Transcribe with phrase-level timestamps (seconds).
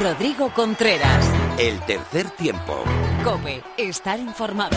[0.00, 1.30] Rodrigo Contreras.
[1.58, 2.84] El tercer tiempo.
[3.22, 4.74] Cope, estar informado.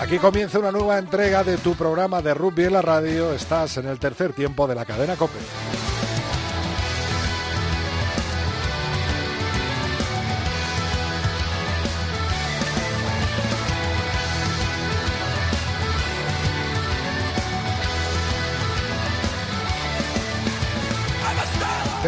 [0.00, 3.32] Aquí comienza una nueva entrega de tu programa de rugby en la radio.
[3.32, 5.38] Estás en el tercer tiempo de la cadena Cope.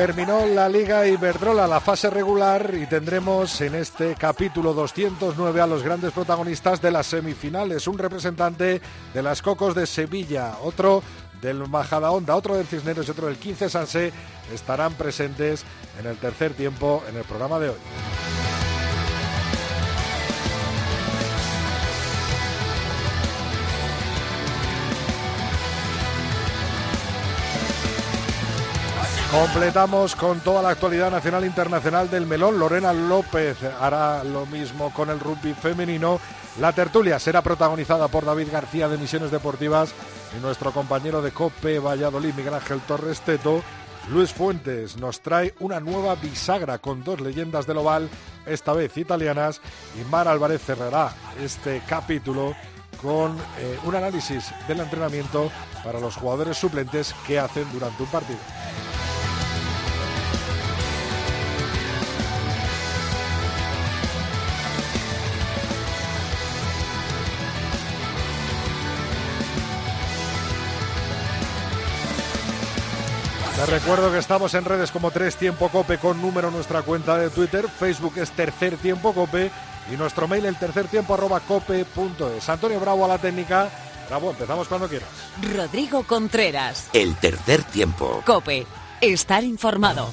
[0.04, 5.82] Terminó la Liga Iberdrola, la fase regular, y tendremos en este capítulo 209 a los
[5.82, 7.88] grandes protagonistas de las semifinales.
[7.88, 8.82] Un representante
[9.14, 11.02] de las Cocos de Sevilla, otro
[11.40, 14.12] del Majadahonda, otro del Cisneros y otro del 15 Sanse
[14.52, 15.64] estarán presentes
[15.98, 18.33] en el tercer tiempo en el programa de hoy.
[29.34, 32.56] Completamos con toda la actualidad nacional e internacional del melón.
[32.56, 36.20] Lorena López hará lo mismo con el rugby femenino.
[36.60, 39.92] La tertulia será protagonizada por David García de Misiones Deportivas
[40.38, 43.60] y nuestro compañero de COPE Valladolid, Miguel Ángel Torres Teto.
[44.08, 48.08] Luis Fuentes nos trae una nueva bisagra con dos leyendas del oval,
[48.46, 49.60] esta vez italianas,
[50.00, 52.54] y Mar Álvarez cerrará este capítulo
[53.02, 55.50] con eh, un análisis del entrenamiento
[55.82, 58.38] para los jugadores suplentes que hacen durante un partido.
[73.66, 77.66] Recuerdo que estamos en redes como Tres Tiempo Cope con número nuestra cuenta de Twitter,
[77.68, 79.50] Facebook es Tercer Tiempo Cope
[79.92, 82.48] y nuestro mail el tercer tiempo arroba cope.es.
[82.48, 83.70] Antonio Bravo a la técnica.
[84.08, 85.08] Bravo, empezamos cuando quieras.
[85.56, 86.88] Rodrigo Contreras.
[86.92, 88.22] El tercer tiempo.
[88.26, 88.66] Cope,
[89.00, 90.08] estar informado.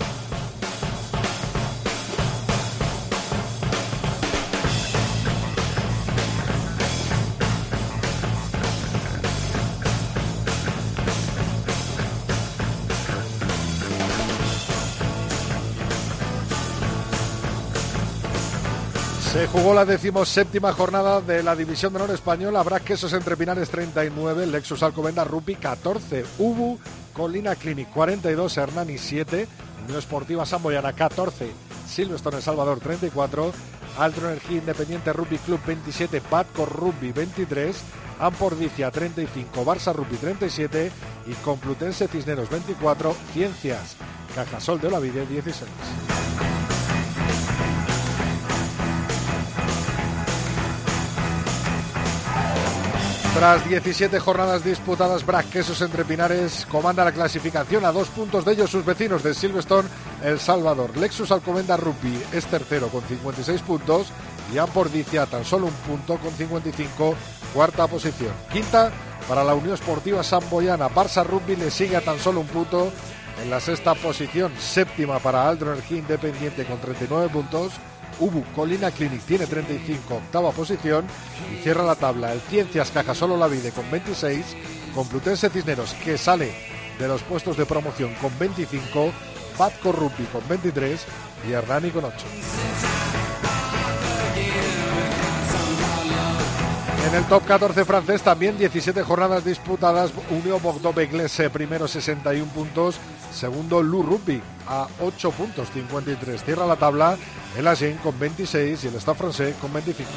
[19.51, 22.55] Jugó la decimoséptima jornada de la División de Honor Español.
[22.55, 26.79] Habrá quesos entre Pinares 39, Lexus Alcobenda Rupi 14, Ubu
[27.13, 29.47] Colina Clinic 42, Hernani 7,
[29.83, 31.51] Unión Esportiva Samboyana 14,
[31.85, 33.51] Silverstone El Salvador 34,
[33.97, 37.75] Altro Energía Independiente Rugby Club 27, Batco Rugby 23,
[38.19, 40.91] Ampordicia 35, Barça Rugby 37
[41.27, 43.97] y Complutense Cisneros 24, Ciencias
[44.33, 45.69] Cajasol de Olavide 16.
[53.33, 58.69] Tras 17 jornadas disputadas, Quesos entre Pinares comanda la clasificación a dos puntos de ellos
[58.69, 59.87] sus vecinos de Silverstone,
[60.21, 60.97] El Salvador.
[60.97, 64.11] Lexus Alcomenda Rugby es tercero con 56 puntos
[64.53, 67.15] y Ampordicia tan solo un punto con 55,
[67.53, 68.33] cuarta posición.
[68.51, 68.91] Quinta
[69.29, 70.89] para la Unión Esportiva Samboyana.
[70.89, 72.91] Barça Rugby le sigue a tan solo un punto
[73.41, 74.51] en la sexta posición.
[74.59, 77.71] Séptima para Aldro Energía Independiente con 39 puntos.
[78.19, 81.05] Ubu Colina Clinic tiene 35, octava posición
[81.53, 84.45] y cierra la tabla el Ciencias Cajasolo La Vide con 26,
[84.93, 86.53] Complutense Cisneros que sale
[86.99, 89.11] de los puestos de promoción con 25,
[89.57, 91.05] Patco Rugby con 23
[91.47, 92.15] y Hernani con 8.
[97.07, 100.11] En el top 14 francés también 17 jornadas disputadas.
[100.29, 102.97] Unión Bordeaux-Beglese primero 61 puntos.
[103.33, 106.43] Segundo Lou Rugby a 8 puntos 53.
[106.43, 107.17] Cierra la tabla
[107.57, 110.09] el Agen con 26 y el Stade francés con 25.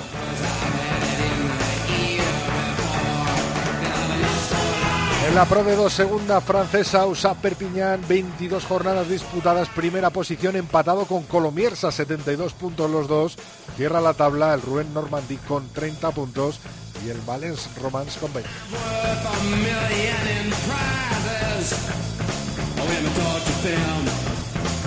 [5.26, 11.06] En la Pro de 2 segunda francesa, USA Perpignan, 22 jornadas disputadas, primera posición empatado
[11.06, 13.36] con Colomiers a 72 puntos los dos.
[13.76, 16.60] Cierra la tabla el Rouen Normandie con 30 puntos
[17.04, 18.50] y el Valence Romance con 20.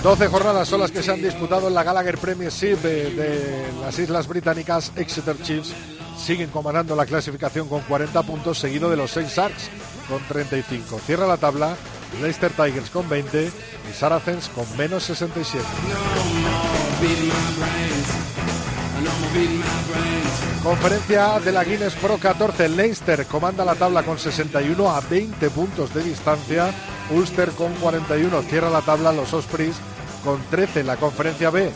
[0.04, 3.98] 12 jornadas son las que se han disputado en la Gallagher Premiership de, de las
[3.98, 4.92] Islas Británicas.
[4.94, 5.74] Exeter Chiefs
[6.18, 9.70] siguen comandando la clasificación con 40 puntos, seguido de los 6 Sharks
[10.08, 11.00] con 35.
[11.06, 11.76] Cierra la tabla
[12.20, 15.64] Leicester Tigers con 20 y Saracens con menos 67.
[20.62, 22.68] Conferencia de la Guinness Pro 14.
[22.68, 26.72] Leicester comanda la tabla con 61 a 20 puntos de distancia.
[27.10, 29.12] Ulster con 41 cierra la tabla.
[29.12, 29.76] Los Ospreys
[30.24, 31.70] con 13 en la conferencia B.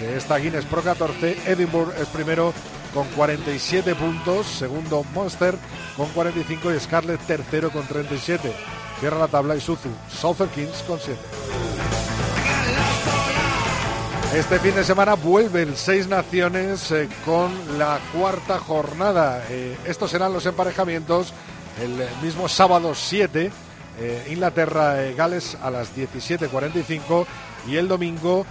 [0.00, 1.38] de esta Guinness Pro 14.
[1.46, 2.52] Edinburgh es primero
[2.94, 5.56] con 47 puntos, segundo Monster
[5.96, 8.52] con 45 y Scarlett tercero con 37.
[9.00, 11.18] Cierra la tabla Isuzu, Southern Kings con 7.
[14.34, 19.42] Este fin de semana vuelven seis naciones eh, con la cuarta jornada.
[19.48, 21.32] Eh, estos serán los emparejamientos
[21.82, 23.50] el mismo sábado 7,
[23.98, 27.24] eh, Inglaterra-Gales a las 17.45
[27.66, 28.44] y el domingo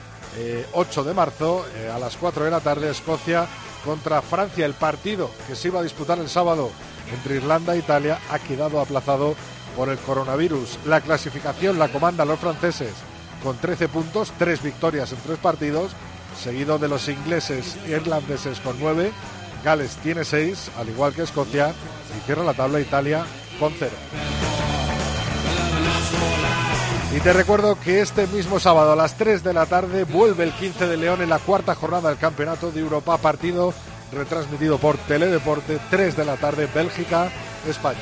[0.73, 3.47] 8 de marzo a las 4 de la tarde Escocia
[3.85, 4.65] contra Francia.
[4.65, 6.71] El partido que se iba a disputar el sábado
[7.13, 9.35] entre Irlanda e Italia ha quedado aplazado
[9.75, 10.79] por el coronavirus.
[10.85, 12.93] La clasificación la comandan los franceses
[13.43, 15.91] con 13 puntos, 3 victorias en 3 partidos,
[16.41, 19.11] seguido de los ingleses e irlandeses con 9.
[19.63, 21.73] Gales tiene 6, al igual que Escocia,
[22.17, 23.25] y cierra la tabla Italia
[23.59, 24.54] con 0.
[27.15, 30.51] Y te recuerdo que este mismo sábado a las 3 de la tarde vuelve el
[30.51, 33.73] 15 de León en la cuarta jornada del Campeonato de Europa, partido
[34.11, 37.31] retransmitido por Teledeporte, 3 de la tarde, Bélgica,
[37.65, 37.99] España.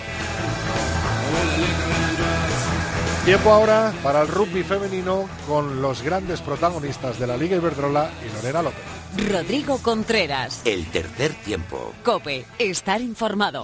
[3.24, 8.36] Tiempo ahora para el rugby femenino con los grandes protagonistas de la Liga Iberdrola y
[8.36, 8.84] Lorena López.
[9.32, 10.62] Rodrigo Contreras.
[10.66, 11.94] El tercer tiempo.
[12.04, 13.64] Cope, estar informado.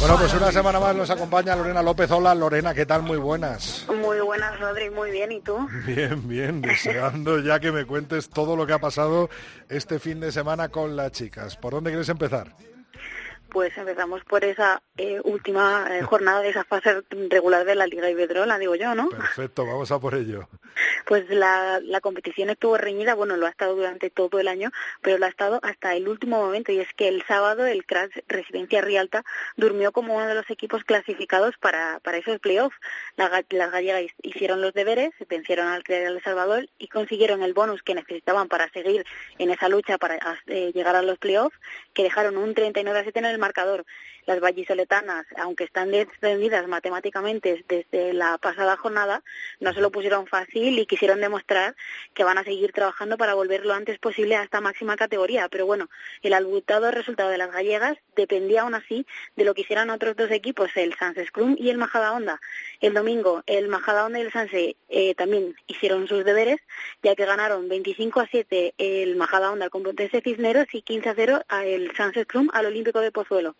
[0.00, 2.08] Bueno, pues una semana más nos acompaña Lorena López.
[2.12, 3.02] Hola Lorena, ¿qué tal?
[3.02, 3.84] Muy buenas.
[3.88, 5.32] Muy buenas, Rodri, muy bien.
[5.32, 5.68] ¿Y tú?
[5.86, 9.28] Bien, bien, deseando ya que me cuentes todo lo que ha pasado
[9.68, 11.56] este fin de semana con las chicas.
[11.56, 12.54] ¿Por dónde quieres empezar?
[13.50, 18.08] Pues empezamos por esa eh, última eh, jornada de esa fase regular de la Liga
[18.08, 19.08] Iberdrola, digo yo, ¿no?
[19.08, 20.48] Perfecto, vamos a por ello.
[21.06, 24.70] Pues la, la competición estuvo reñida, bueno, lo ha estado durante todo el año,
[25.02, 28.12] pero lo ha estado hasta el último momento, y es que el sábado el Crash
[28.28, 29.24] Residencia Rialta
[29.56, 32.76] durmió como uno de los equipos clasificados para, para esos playoffs.
[33.16, 37.94] las gallegas hicieron los deberes, vencieron al Real El Salvador y consiguieron el bonus que
[37.94, 39.04] necesitaban para seguir
[39.38, 41.56] en esa lucha para eh, llegar a los playoffs,
[41.94, 43.84] que dejaron un 39 a 7 en el marcador.
[44.28, 49.22] Las vallisoletanas, aunque están descendidas matemáticamente desde la pasada jornada,
[49.58, 51.74] no se lo pusieron fácil y quisieron demostrar
[52.12, 55.48] que van a seguir trabajando para volver lo antes posible a esta máxima categoría.
[55.48, 55.88] Pero bueno,
[56.22, 60.30] el abultado resultado de las gallegas dependía aún así de lo que hicieran otros dos
[60.30, 62.38] equipos, el Sanse Scrum y el Majada Honda.
[62.82, 66.60] El domingo, el Majada Honda y el Sanse eh, también hicieron sus deberes,
[67.02, 71.14] ya que ganaron 25 a 7 el Majada Honda al Complutense Cisneros y 15 a
[71.14, 73.56] 0 el Sanse Scrum al Olímpico de Pozuelo.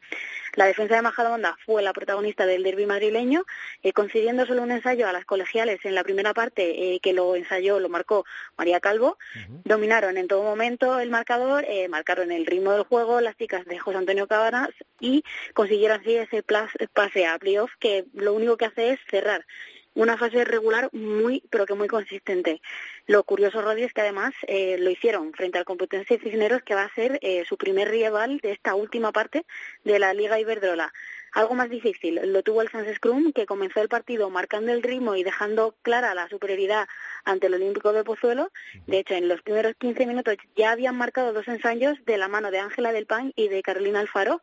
[0.58, 3.44] La defensa de Majadahonda fue la protagonista del derby madrileño,
[3.84, 7.36] eh, concediendo solo un ensayo a las colegiales en la primera parte, eh, que lo
[7.36, 8.24] ensayó, lo marcó
[8.56, 9.18] María Calvo.
[9.62, 13.78] Dominaron en todo momento el marcador, eh, marcaron el ritmo del juego las chicas de
[13.78, 15.22] José Antonio Cabanas y
[15.54, 19.46] consiguieron así ese pase a playoff que lo único que hace es cerrar
[19.94, 22.60] una fase regular muy, pero que muy consistente.
[23.06, 26.84] Lo curioso, Rodi, es que además eh, lo hicieron frente al Complutense Cisneros, que va
[26.84, 29.44] a ser eh, su primer rival de esta última parte
[29.84, 30.92] de la Liga Iberdrola.
[31.32, 35.14] Algo más difícil lo tuvo el Sans Scrum, que comenzó el partido marcando el ritmo
[35.14, 36.88] y dejando clara la superioridad
[37.24, 38.50] ante el Olímpico de Pozuelo.
[38.86, 42.50] De hecho, en los primeros 15 minutos ya habían marcado dos ensayos de la mano
[42.50, 44.40] de Ángela del Pan y de Carolina Alfaro,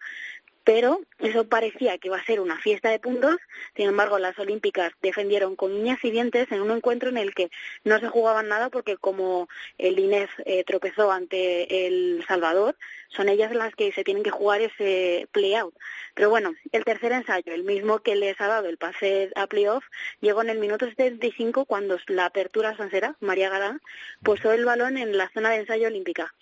[0.66, 3.38] pero eso parecía que iba a ser una fiesta de puntos.
[3.76, 7.50] Sin embargo, las olímpicas defendieron con uñas y dientes en un encuentro en el que
[7.84, 12.76] no se jugaban nada porque como el INEF eh, tropezó ante el Salvador,
[13.10, 15.76] son ellas las que se tienen que jugar ese play-out.
[16.16, 19.86] Pero bueno, el tercer ensayo, el mismo que les ha dado el pase a playoff,
[20.20, 23.82] llegó en el minuto 75 cuando la apertura sansera, María Galán,
[24.24, 26.34] puso el balón en la zona de ensayo olímpica.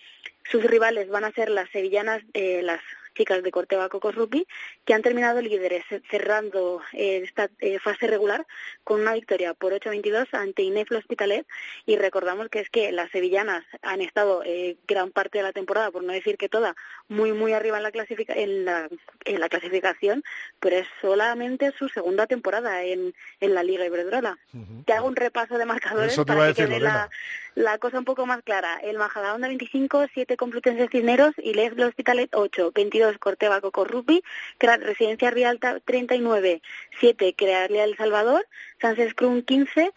[0.50, 2.80] Sus rivales van a ser las sevillanas, eh, las
[3.14, 4.46] chicas de Corteva Cocos Rugby,
[4.84, 8.46] que han terminado líderes, cerrando eh, esta eh, fase regular
[8.82, 11.46] con una victoria por 8-22 ante Ineflo Hospitalet.
[11.86, 15.90] Y recordamos que es que las sevillanas han estado eh, gran parte de la temporada,
[15.90, 16.76] por no decir que toda,
[17.08, 17.92] muy, muy arriba en la,
[18.28, 18.88] en la,
[19.24, 20.22] en la clasificación,
[20.60, 24.38] pero es solamente su segunda temporada en, en la Liga Iberdrola.
[24.84, 27.10] Te hago un repaso de marcadores para que quede la,
[27.54, 28.78] la cosa un poco más clara.
[28.82, 34.22] El Majadahonda 25, 7 Complutense Cisneros y Les Hospitalet 8, 22 Corteva Coco Rugby,
[34.58, 36.62] Residencia Rialta 39,
[37.00, 38.46] 7 Crearle El Salvador,
[38.80, 39.92] Sánchez Scrum 15,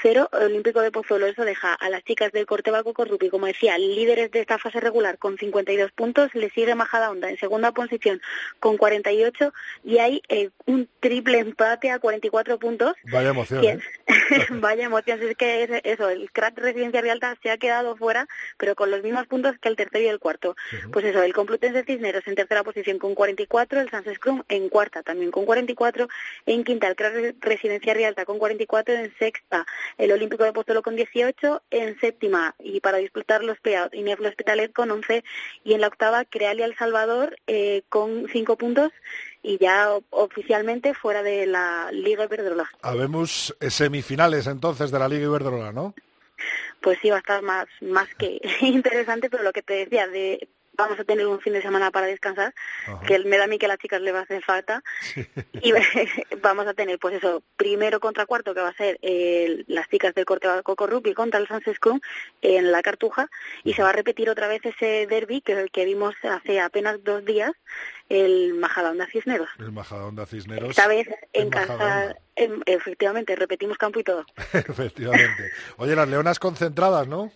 [0.00, 1.26] cero Olímpico de Pozuelo.
[1.26, 5.18] Eso deja a las chicas del Corteva Cocorrupi, como decía, líderes de esta fase regular
[5.18, 6.34] con 52 puntos.
[6.34, 8.20] Le sigue Majadahonda en segunda posición
[8.60, 9.52] con 48
[9.84, 12.94] y hay eh, un triple empate a 44 puntos.
[13.10, 13.64] Vaya emoción.
[13.64, 13.78] ¿eh?
[14.50, 15.20] Vaya emoción.
[15.22, 19.02] Es que es eso, el crack Residencia Rialta se ha quedado fuera, pero con los
[19.02, 20.56] mismos puntos que el tercero y el cuarto.
[20.92, 25.02] Pues eso, el Complutense Cisneros en tercera posición con 44, el Sans Scrum en cuarta
[25.02, 26.08] también con 44,
[26.46, 29.66] en quinta el crack Residencia Rialta con 44, en sexta
[29.98, 34.72] el Olímpico de Pozuelo con 18, en séptima y para disputar los playouts Ineflo Hospitalet
[34.72, 35.24] con 11
[35.64, 38.92] y en la octava Crealia El Salvador eh, con 5 puntos
[39.42, 42.70] y ya oficialmente fuera de la Liga Iberdrola.
[42.82, 45.94] Habemos semifinales entonces de la Liga Iberdrola, ¿no?
[46.80, 50.48] Pues sí, va a estar más, más que interesante, pero lo que te decía, de
[50.74, 52.54] vamos a tener un fin de semana para descansar,
[53.06, 54.82] que me da a mí que a las chicas le va a hacer falta.
[55.60, 55.72] Y
[56.42, 60.14] vamos a tener, pues eso, primero contra cuarto, que va a ser eh, las chicas
[60.14, 62.00] del Corte Coco Rugby contra el Sans Scrum
[62.40, 63.28] en la Cartuja,
[63.64, 67.24] y se va a repetir otra vez ese derby que, que vimos hace apenas dos
[67.24, 67.52] días,
[68.08, 69.48] el Majadahonda Cisneros.
[69.58, 70.70] El Majadahonda Cisneros.
[70.70, 74.24] Esta vez en, casa, efectivamente, repetimos campo y todo.
[74.52, 75.50] efectivamente.
[75.76, 77.32] Oye, las leonas concentradas, ¿no?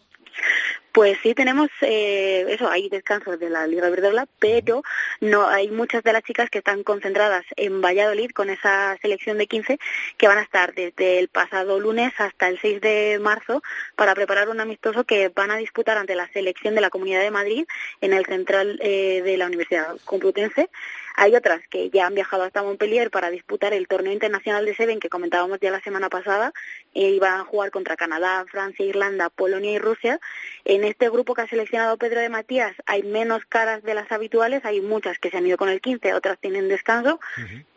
[0.97, 4.83] Pues sí tenemos eh, eso, hay descansos de la Liga Verdola, pero
[5.21, 9.47] no hay muchas de las chicas que están concentradas en Valladolid con esa selección de
[9.47, 9.79] 15
[10.17, 13.63] que van a estar desde el pasado lunes hasta el 6 de marzo
[13.95, 17.31] para preparar un amistoso que van a disputar ante la selección de la Comunidad de
[17.31, 17.67] Madrid
[18.01, 20.71] en el central eh, de la Universidad Complutense
[21.19, 25.01] hay otras que ya han viajado hasta Montpellier para disputar el torneo internacional de Seven
[25.01, 26.53] que comentábamos ya la semana pasada
[26.93, 30.21] e iban a jugar contra Canadá, Francia, Irlanda, Polonia y Rusia.
[30.67, 34.65] En este grupo que ha seleccionado Pedro de Matías hay menos caras de las habituales,
[34.65, 37.21] hay muchas que se han ido con el 15, otras tienen descanso,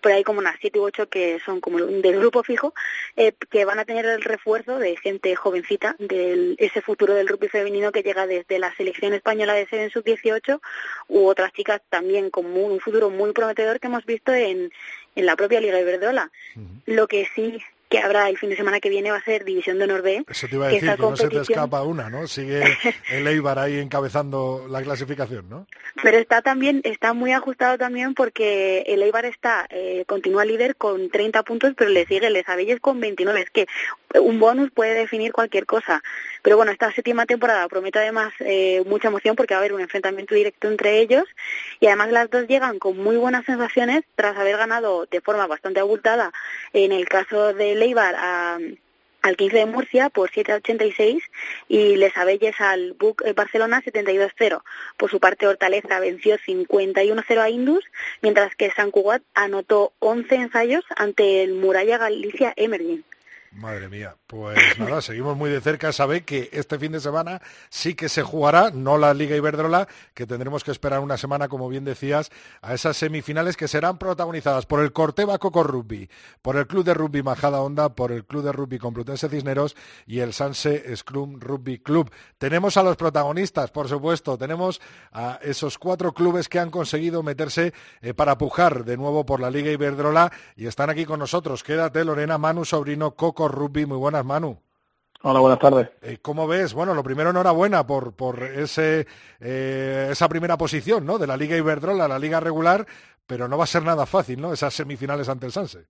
[0.02, 2.74] pero hay como unas 7 u 8 que son como del grupo fijo,
[3.16, 7.48] eh, que van a tener el refuerzo de gente jovencita, de ese futuro del rugby
[7.48, 10.60] femenino que llega desde la selección española de Seven Sub-18
[11.08, 14.72] u otras chicas también con un futuro muy prometedor que hemos visto en,
[15.16, 16.32] en la propia Liga Iberdrola.
[16.86, 17.60] Lo que sí
[17.90, 20.24] que habrá el fin de semana que viene va a ser División de Honor B.
[20.30, 22.28] Eso te iba a decir, que, no se te escapa una, ¿no?
[22.28, 22.64] Sigue
[23.12, 25.66] el Eibar ahí encabezando la clasificación, ¿no?
[26.04, 31.10] Pero está también, está muy ajustado también porque el Eibar está, eh, continúa líder con
[31.10, 33.42] 30 puntos, pero le sigue Les Abelles con 29.
[33.42, 33.68] Es que
[34.16, 36.04] un bonus puede definir cualquier cosa.
[36.42, 39.82] Pero bueno, esta séptima temporada promete además eh, mucha emoción porque va a haber un
[39.82, 41.26] enfrentamiento directo entre ellos
[41.80, 45.80] y además las dos llegan con muy buenas sensaciones tras haber ganado de forma bastante
[45.80, 46.32] abultada
[46.74, 48.16] en el caso del Leibar
[49.22, 51.22] al 15 de Murcia por 7-86
[51.68, 54.62] y Les Abelles al Buc Barcelona 72-0.
[54.98, 57.84] Por su parte, Hortaleza venció 51-0 a Indus,
[58.22, 63.04] mientras que San Cugat anotó 11 ensayos ante el Muralla Galicia Emerging.
[63.52, 65.92] Madre mía, pues nada, seguimos muy de cerca.
[65.92, 70.28] Sabe que este fin de semana sí que se jugará, no la Liga Iberdrola, que
[70.28, 72.30] tendremos que esperar una semana, como bien decías,
[72.62, 76.10] a esas semifinales que serán protagonizadas por el Corteva Coco Rugby,
[76.44, 79.76] por el Club de Rugby Majada Onda, por el Club de Rugby Complutense Cisneros
[80.06, 82.12] y el Sanse Scrum Rugby Club.
[82.38, 84.80] Tenemos a los protagonistas, por supuesto, tenemos
[85.12, 89.50] a esos cuatro clubes que han conseguido meterse eh, para pujar de nuevo por la
[89.50, 91.64] Liga Iberdrola y están aquí con nosotros.
[91.64, 93.86] Quédate, Lorena, Manu, Sobrino, Coco Rugby.
[93.86, 94.58] Muy buenas, Manu.
[95.22, 95.90] Hola, buenas tardes.
[96.02, 96.74] Eh, ¿Cómo ves?
[96.74, 99.06] Bueno, lo primero, enhorabuena por, por ese,
[99.42, 101.18] eh, esa primera posición ¿no?
[101.18, 102.86] de la Liga Iberdrola, la Liga regular,
[103.28, 104.54] pero no va a ser nada fácil, ¿no?
[104.54, 105.88] Esas semifinales ante el Sanse.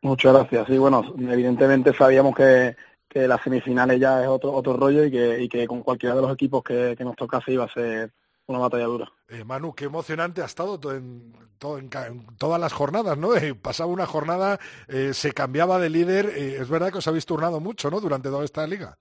[0.00, 0.66] Muchas gracias.
[0.66, 2.74] Sí, bueno, evidentemente sabíamos que,
[3.06, 6.22] que las semifinales ya es otro, otro rollo y que, y que con cualquiera de
[6.22, 8.12] los equipos que, que nos tocase iba a ser
[8.50, 9.12] una batalla dura.
[9.28, 13.34] Eh, Manu, qué emocionante ha estado en, todas las jornadas, ¿no?
[13.36, 17.60] Eh, pasaba una jornada, eh, se cambiaba de líder, es verdad que os habéis turnado
[17.60, 18.00] mucho, ¿no?
[18.00, 18.98] Durante toda esta liga.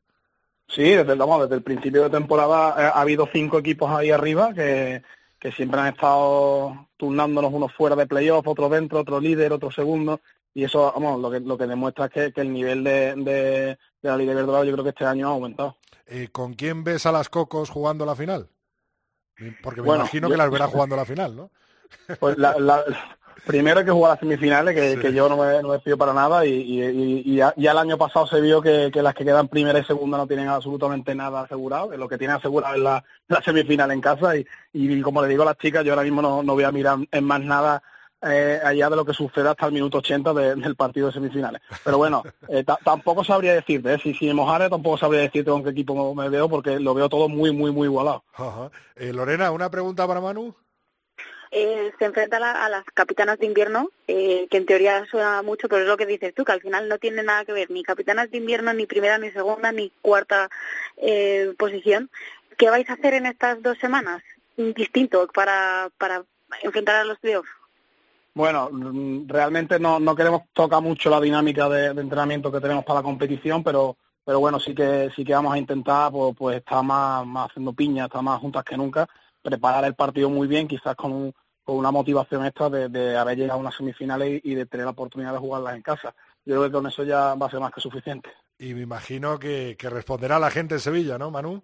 [0.68, 5.02] Sí, desde, desde el principio de temporada ha habido cinco equipos ahí arriba que,
[5.40, 10.22] que siempre han estado turnándonos unos fuera de playoff, otro dentro, otro líder, otro segundo,
[10.54, 14.16] y eso, vamos, lo que, lo que demuestra es que, el nivel de, de, la
[14.16, 15.78] Liga Iberdrola yo creo que este año ha aumentado.
[16.32, 18.50] ¿Con quién ves a las Cocos jugando la final?
[19.62, 21.50] Porque me imagino que las verá jugando la final, ¿no?
[22.20, 22.84] Pues la,
[23.46, 27.36] primero hay que jugar las semifinales, que, yo no me, no me para nada, y,
[27.36, 30.48] ya, el año pasado se vio que, las que quedan primera y segunda no tienen
[30.48, 33.04] absolutamente nada asegurado, que lo que tienen asegurado es la,
[33.44, 34.34] semifinal en casa,
[34.74, 36.98] y, como le digo a las chicas, yo ahora mismo no, no voy a mirar
[37.12, 37.82] en más nada
[38.22, 41.62] eh, allá de lo que suceda hasta el minuto 80 del partido de semifinales.
[41.84, 44.00] Pero bueno, eh, tampoco sabría decirte, ¿eh?
[44.02, 47.30] si, si mojare tampoco sabría decirte con qué equipo me veo porque lo veo todo
[47.30, 48.24] muy, muy, muy igualado.
[48.96, 50.56] Eh, Lorena, ¿una pregunta para Manu?
[51.52, 55.42] eh, se enfrenta a, la- a las capitanas de invierno, eh, que en teoría suena
[55.42, 57.72] mucho, pero es lo que dices tú, que al final no tiene nada que ver
[57.72, 60.48] ni capitanas de invierno, ni primera, ni segunda, ni cuarta
[60.98, 62.12] eh, posición.
[62.58, 64.22] ¿Qué vais a hacer en estas dos semanas?
[64.58, 66.24] Distinto para, para
[66.62, 67.50] enfrentar a los playoffs.
[68.34, 68.70] Bueno,
[69.28, 73.64] realmente no, no queremos tocar mucho la dinámica de, entrenamiento que tenemos para la competición,
[73.64, 77.50] pero pero bueno, sí que sí que vamos a intentar pues, pues estar más, más
[77.50, 79.08] haciendo piña, estar más juntas que nunca,
[79.42, 81.34] preparar el partido muy bien, quizás con, un-
[81.64, 84.86] con una motivación extra de, de haber llegado a unas semifinales y, y de tener
[84.86, 86.14] la oportunidad de jugarlas en casa.
[86.46, 88.30] Yo creo que con eso ya va a ser más que suficiente.
[88.60, 91.64] Y me imagino que, que responderá la gente en Sevilla, ¿no, Manu?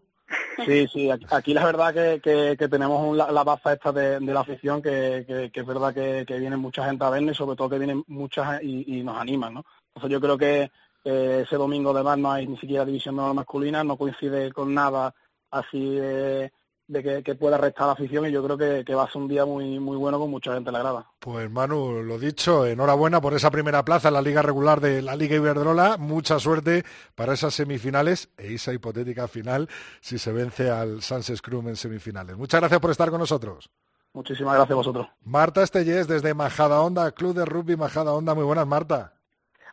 [0.63, 4.33] Sí, sí, aquí, la verdad que, que, tenemos un- la, la baza esta de, de
[4.33, 7.69] la afición, que, que, es verdad que, viene mucha gente a vernos y sobre todo
[7.69, 9.65] que vienen muchas y, y nos animan, ¿no?
[9.95, 10.71] Entonces yo creo que
[11.03, 15.13] eh, ese domingo además no hay ni siquiera división masculina, no coincide con nada
[15.51, 16.51] así de,
[16.87, 19.21] de que, que pueda restar la afición y yo creo que, que va a ser
[19.21, 21.07] un día muy muy bueno con mucha gente en la grada.
[21.19, 25.15] Pues Manu, lo dicho, enhorabuena por esa primera plaza en la liga regular de la
[25.15, 25.97] Liga Iberdrola.
[25.97, 26.83] Mucha suerte
[27.15, 29.67] para esas semifinales e esa hipotética final
[30.01, 32.37] si se vence al Sanses Crum en semifinales.
[32.37, 33.69] Muchas gracias por estar con nosotros.
[34.13, 35.07] Muchísimas gracias a vosotros.
[35.23, 38.33] Marta Estellés desde Majada Onda, Club de Rugby Majada Onda.
[38.33, 39.13] Muy buenas, Marta.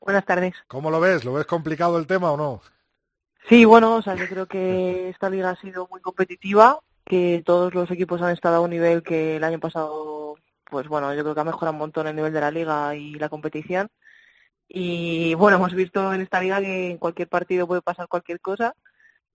[0.01, 0.55] Buenas tardes.
[0.67, 1.25] ¿Cómo lo ves?
[1.25, 2.61] ¿Lo ves complicado el tema o no?
[3.49, 6.81] Sí, bueno, o sea, yo creo que esta liga ha sido muy competitiva,
[7.13, 11.13] que todos los equipos han estado a un nivel que el año pasado, pues bueno,
[11.15, 13.91] yo creo que ha mejorado un montón el nivel de la liga y la competición.
[14.67, 18.75] Y bueno, hemos visto en esta liga que en cualquier partido puede pasar cualquier cosa.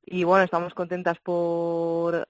[0.03, 2.27] Y bueno, estamos contentas por,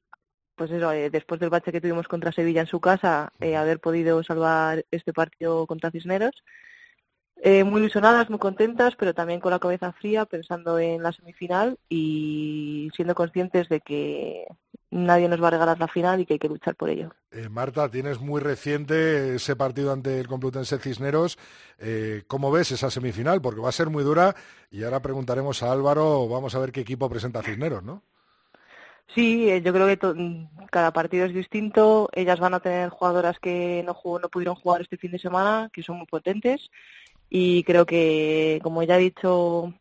[0.56, 3.80] pues eso, eh, después del bache que tuvimos contra Sevilla en su casa, eh, haber
[3.80, 6.44] podido salvar este partido contra Cisneros.
[7.38, 11.78] Eh, muy ilusionadas, muy contentas, pero también con la cabeza fría, pensando en la semifinal
[11.88, 14.46] y siendo conscientes de que
[14.92, 17.14] nadie nos va a regalar la final y que hay que luchar por ello.
[17.32, 21.38] Eh, Marta, tienes muy reciente ese partido ante el Complutense Cisneros.
[21.78, 23.42] Eh, ¿Cómo ves esa semifinal?
[23.42, 24.36] Porque va a ser muy dura
[24.72, 28.02] y ahora preguntaremos a Álvaro, vamos a ver qué equipo presenta Cisneros, ¿no?
[29.16, 32.10] Sí, eh, yo creo que cada partido es distinto.
[32.14, 35.70] Ellas van a tener jugadoras que no, jugó- no pudieron jugar este fin de semana,
[35.74, 36.70] que son muy potentes.
[37.30, 39.74] Y creo que, como ya he dicho,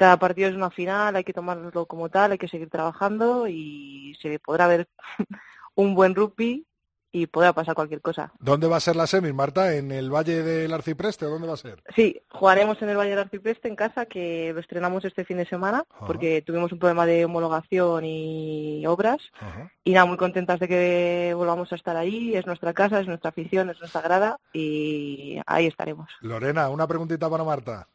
[0.00, 4.16] cada partido es una final, hay que tomarlo como tal, hay que seguir trabajando y
[4.22, 4.88] se podrá ver
[5.74, 6.64] un buen rugby
[7.12, 8.32] y podrá pasar cualquier cosa.
[8.38, 9.76] ¿Dónde va a ser la semi, Marta?
[9.76, 11.82] ¿En el Valle del Arcipreste o dónde va a ser?
[11.94, 15.44] Sí, jugaremos en el Valle del Arcipreste en casa, que lo estrenamos este fin de
[15.44, 16.06] semana, Ajá.
[16.06, 19.18] porque tuvimos un problema de homologación y obras.
[19.38, 19.70] Ajá.
[19.84, 22.34] Y nada, muy contentas de que volvamos a estar ahí.
[22.34, 26.08] Es nuestra casa, es nuestra afición, es nuestra grada y ahí estaremos.
[26.22, 27.86] Lorena, una preguntita para Marta.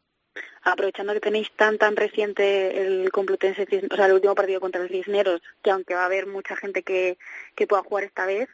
[0.65, 4.89] Aprovechando que tenéis tan tan reciente el Complutense, o sea, el último partido contra el
[4.89, 7.17] Cisneros, que aunque va a haber mucha gente que,
[7.55, 8.49] que pueda jugar esta vez,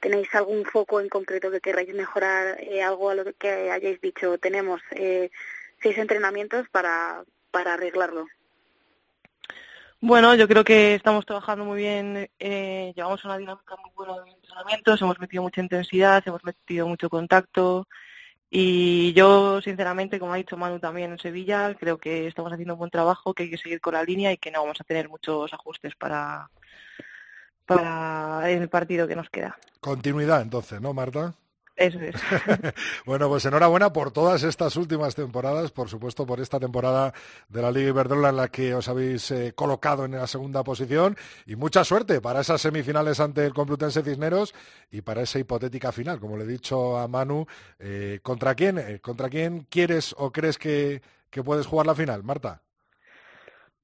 [0.00, 2.58] ¿tenéis algún foco en concreto que queráis mejorar?
[2.60, 5.30] eh, algo a lo que hayáis dicho, tenemos eh,
[5.82, 8.26] seis entrenamientos para, para arreglarlo.
[10.02, 14.30] Bueno, yo creo que estamos trabajando muy bien, eh, llevamos una dinámica muy buena de
[14.30, 17.86] entrenamientos, hemos metido mucha intensidad, hemos metido mucho contacto
[18.50, 22.80] y yo, sinceramente, como ha dicho Manu también en Sevilla, creo que estamos haciendo un
[22.80, 25.08] buen trabajo, que hay que seguir con la línea y que no vamos a tener
[25.08, 26.50] muchos ajustes para,
[27.64, 29.56] para el partido que nos queda.
[29.80, 31.32] Continuidad, entonces, ¿no, Marta?
[33.06, 37.12] Bueno, pues enhorabuena por todas estas últimas temporadas, por supuesto por esta temporada
[37.48, 41.16] de la Liga Iberdrola en la que os habéis eh, colocado en la segunda posición
[41.46, 44.54] y mucha suerte para esas semifinales ante el Complutense Cisneros
[44.90, 47.46] y para esa hipotética final, como le he dicho a Manu,
[47.78, 48.78] eh, ¿contra quién?
[48.78, 52.62] eh, ¿Contra quién quieres o crees que, que puedes jugar la final, Marta?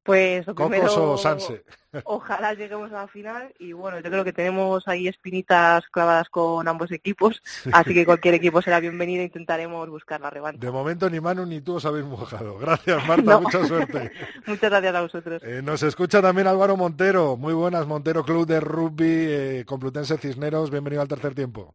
[0.06, 1.64] Pues lo ¿Cocos primero, o Sanse?
[2.04, 6.66] ojalá lleguemos a la final y bueno, yo creo que tenemos ahí espinitas clavadas con
[6.68, 7.42] ambos equipos,
[7.72, 10.60] así que cualquier equipo será bienvenido e intentaremos buscar la revancha.
[10.64, 12.58] De momento ni Manu ni tú os habéis mojado.
[12.60, 13.40] Gracias, Marta, No.
[13.40, 14.12] mucha suerte.
[14.46, 15.42] Muchas gracias a vosotros.
[15.42, 17.36] Eh, nos escucha también Álvaro Montero.
[17.36, 20.70] Muy buenas, Montero Club de Rugby, eh, Complutense Cisneros.
[20.70, 21.74] Bienvenido al tercer tiempo.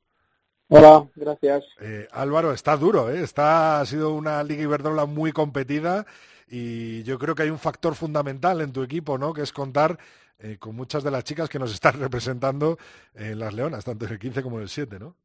[0.69, 1.65] Hola, gracias.
[1.81, 3.21] Eh, Álvaro, está duro, ¿eh?
[3.21, 6.05] Está, ha sido una Liga Iberdrola muy competida
[6.51, 9.33] y yo creo que hay un factor fundamental en tu equipo, ¿no?
[9.33, 9.97] Que es contar
[10.37, 12.77] eh, con muchas de las chicas que nos están representando
[13.15, 15.15] en las Leonas, tanto en el 15 como en el 7, ¿no?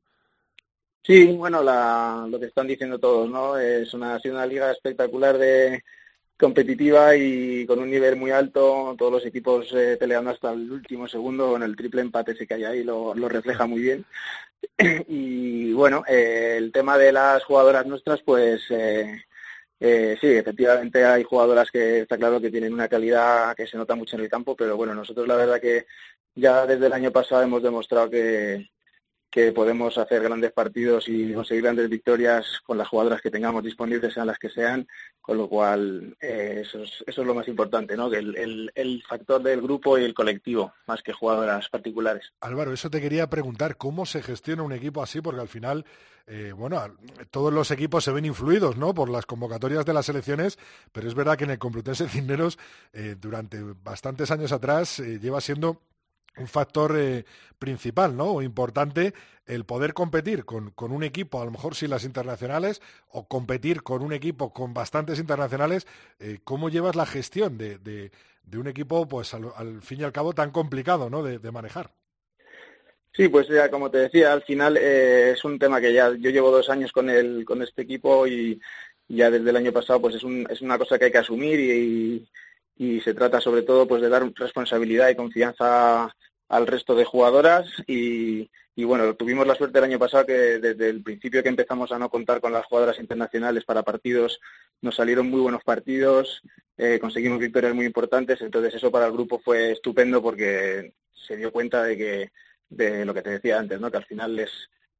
[1.03, 3.59] Sí, bueno, la, lo que están diciendo todos, ¿no?
[3.59, 5.83] Es una, ha sido una liga espectacular de
[6.39, 11.09] competitiva y con un nivel muy alto, todos los equipos eh, peleando hasta el último
[11.09, 14.05] segundo, con el triple empate ese que hay ahí lo, lo refleja muy bien.
[15.09, 19.26] Y bueno, eh, el tema de las jugadoras nuestras, pues eh,
[19.81, 23.95] eh, sí, efectivamente hay jugadoras que está claro que tienen una calidad que se nota
[23.95, 25.87] mucho en el campo, pero bueno, nosotros la verdad que
[26.35, 28.71] ya desde el año pasado hemos demostrado que,
[29.37, 34.15] que podemos hacer grandes partidos y conseguir grandes victorias con las jugadoras que tengamos disponibles,
[34.15, 34.89] sean las que sean,
[35.21, 38.11] con lo cual eh, eso, es, eso es lo más importante, ¿no?
[38.11, 42.33] El, el, factor del grupo y el colectivo, más que jugadoras particulares.
[42.41, 45.21] Álvaro, eso te quería preguntar, ¿cómo se gestiona un equipo así?
[45.21, 45.85] Porque al final,
[46.27, 46.83] eh, bueno,
[47.31, 48.95] todos los equipos se ven influidos, ¿no?
[48.95, 50.59] Por las convocatorias de las elecciones,
[50.93, 52.59] pero es verdad que en el Complutense Cisneros,
[52.95, 55.83] eh, durante bastantes años atrás, lleva siendo
[56.37, 57.25] un factor eh,
[57.59, 58.33] principal, ¿no?
[58.33, 59.15] O importante
[59.47, 63.83] el poder competir con, con, un equipo, a lo mejor sin las internacionales, o competir
[63.83, 65.87] con un equipo con bastantes internacionales.
[66.19, 68.11] Eh, ¿Cómo llevas la gestión de, de,
[68.59, 71.23] un equipo, pues al, fin y al cabo, tan complicado, ¿no?
[71.23, 71.91] De, manejar.
[73.13, 76.31] Sí, pues ya como te decía, al final eh, es un tema que ya yo
[76.31, 78.61] llevo dos años con el con este equipo y
[79.09, 81.59] ya desde el año pasado pues es, un, es una cosa que hay que asumir
[81.59, 82.29] y
[82.77, 86.15] se trata sobre todo pues de dar responsabilidad y confianza
[86.49, 90.89] al resto de jugadoras y, y, bueno, tuvimos la suerte el año pasado que desde
[90.91, 94.39] el principio que empezamos a no contar con las jugadoras internacionales para partidos,
[94.83, 96.43] nos salieron muy buenos partidos,
[96.77, 101.51] eh, conseguimos victorias muy importantes, entonces eso para el grupo fue estupendo porque se dio
[101.51, 102.33] cuenta de que
[102.69, 103.91] de lo que te decía antes, ¿no?
[103.91, 104.51] que al final es,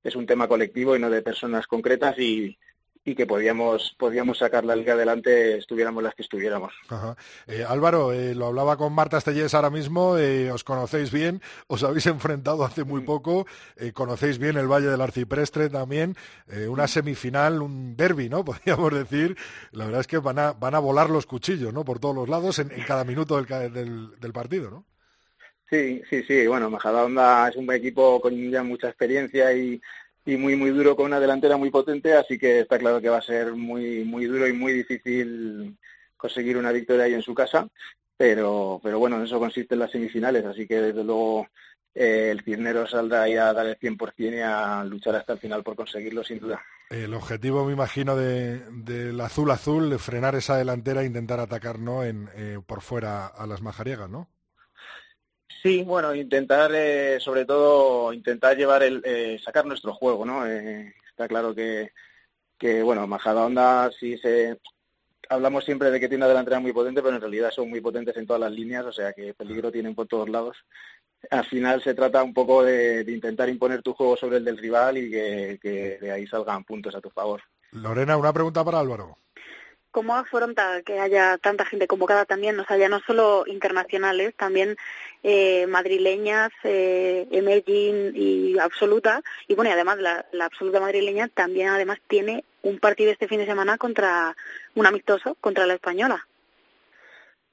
[0.03, 2.57] es un tema colectivo y no de personas concretas y,
[3.07, 6.75] y que podíamos, podíamos sacar la liga adelante estuviéramos las que estuviéramos.
[7.47, 11.85] Eh, Álvaro, eh, lo hablaba con Marta Estellés ahora mismo, eh, os conocéis bien, os
[11.85, 13.47] habéis enfrentado hace muy poco,
[13.95, 16.17] conocéis bien el Valle del Arciprestre también,
[16.69, 18.45] una semifinal, un derby, ¿no?
[18.45, 19.37] Podríamos decir,
[19.71, 21.85] la verdad es que van a, van a volar los cuchillos, ¿no?
[21.85, 24.85] Por todos los lados en, cada minuto del, del, del, partido, ¿no?
[25.71, 29.81] Sí, sí, sí, bueno, Majadahonda es un equipo con ya mucha experiencia y
[30.27, 33.19] y muy muy duro con una delantera muy potente, así que está claro que va
[33.19, 35.79] a ser muy muy duro y muy difícil
[36.17, 37.69] conseguir una victoria ahí en su casa,
[38.17, 41.47] pero pero bueno, en eso consiste en las semifinales, así que desde luego
[41.95, 45.63] eh, el Cisnero saldrá ahí a dar el 100% y a luchar hasta el final
[45.63, 46.61] por conseguirlo sin duda.
[46.91, 52.05] El objetivo, me imagino, del de, azul azul, frenar esa delantera e intentar atacar ¿no?
[52.05, 54.29] en, eh, por fuera a las majariegas, ¿no?
[55.67, 60.47] Sí, bueno, intentar, eh, sobre todo, intentar llevar el, eh, sacar nuestro juego, ¿no?
[60.47, 61.91] Eh, está claro que,
[62.57, 64.61] que bueno, Majadahonda sí se,
[65.29, 68.17] hablamos siempre de que tiene una delantera muy potente, pero en realidad son muy potentes
[68.17, 70.57] en todas las líneas, o sea que peligro tienen por todos lados.
[71.31, 74.99] Al final se trata un poco de, intentar imponer tu juego sobre el del rival
[74.99, 77.43] y que, que de ahí salgan puntos a tu favor.
[77.73, 79.19] Lorena, una pregunta para Álvaro.
[79.97, 84.77] ¿Cómo afronta que haya tanta gente convocada también, o sea, ya no solo internacionales, también
[85.23, 89.23] eh, madrileñas, eh, emerging y absoluta?
[89.49, 93.39] Y bueno, y además la, la absoluta madrileña también además tiene un partido este fin
[93.39, 94.37] de semana contra
[94.75, 96.27] un amistoso, contra la española.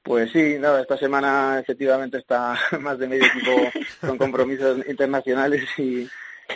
[0.02, 6.10] Pues sí, nada, esta semana efectivamente está más de medio equipo con compromisos internacionales y,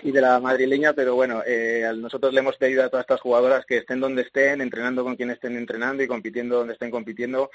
[0.04, 3.65] y de la madrileña, pero bueno, eh, nosotros le hemos pedido a todas estas jugadoras
[3.65, 7.50] que estén donde estén, entrenando con quien estén entrenando y compitiendo donde estén compitiendo,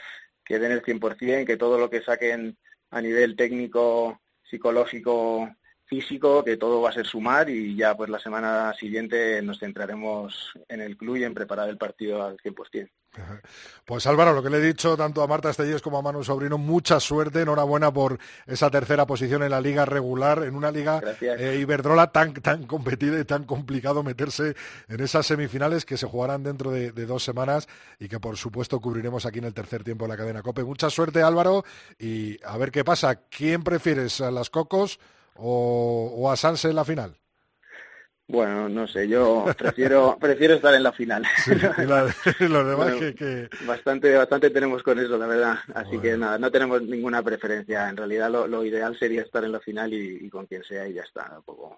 [0.44, 2.56] que den el 100%, que todo lo que saquen
[2.90, 5.48] a nivel técnico, psicológico,
[5.84, 10.52] físico, que todo va a ser sumar y ya pues la semana siguiente nos centraremos
[10.68, 12.90] en el club y en preparar el partido al 100%.
[13.84, 16.56] Pues Álvaro, lo que le he dicho tanto a Marta Estellés como a Manu Sobrino,
[16.56, 21.58] mucha suerte, enhorabuena por esa tercera posición en la liga regular, en una liga eh,
[21.60, 24.54] Iberdrola tan, tan competida y tan complicado meterse
[24.88, 29.26] en esas semifinales que se jugarán dentro de, dos semanas y que por supuesto cubriremos
[29.26, 30.64] aquí en el tercer tiempo de la cadena COPE.
[30.64, 31.64] Mucha suerte Álvaro
[31.98, 33.16] y a ver qué pasa.
[33.28, 35.00] ¿Quién prefieres, a las Cocos
[35.34, 37.21] o, o a Sanse en la final?
[38.32, 41.22] Bueno, no sé, yo prefiero prefiero estar en la final.
[42.40, 45.58] los demás que, Bastante, bastante tenemos con eso, la verdad.
[45.74, 47.90] Así que nada, no tenemos ninguna preferencia.
[47.90, 51.02] En realidad lo, ideal sería estar en la final y, con quien sea y ya
[51.02, 51.30] está.
[51.36, 51.76] Un poco...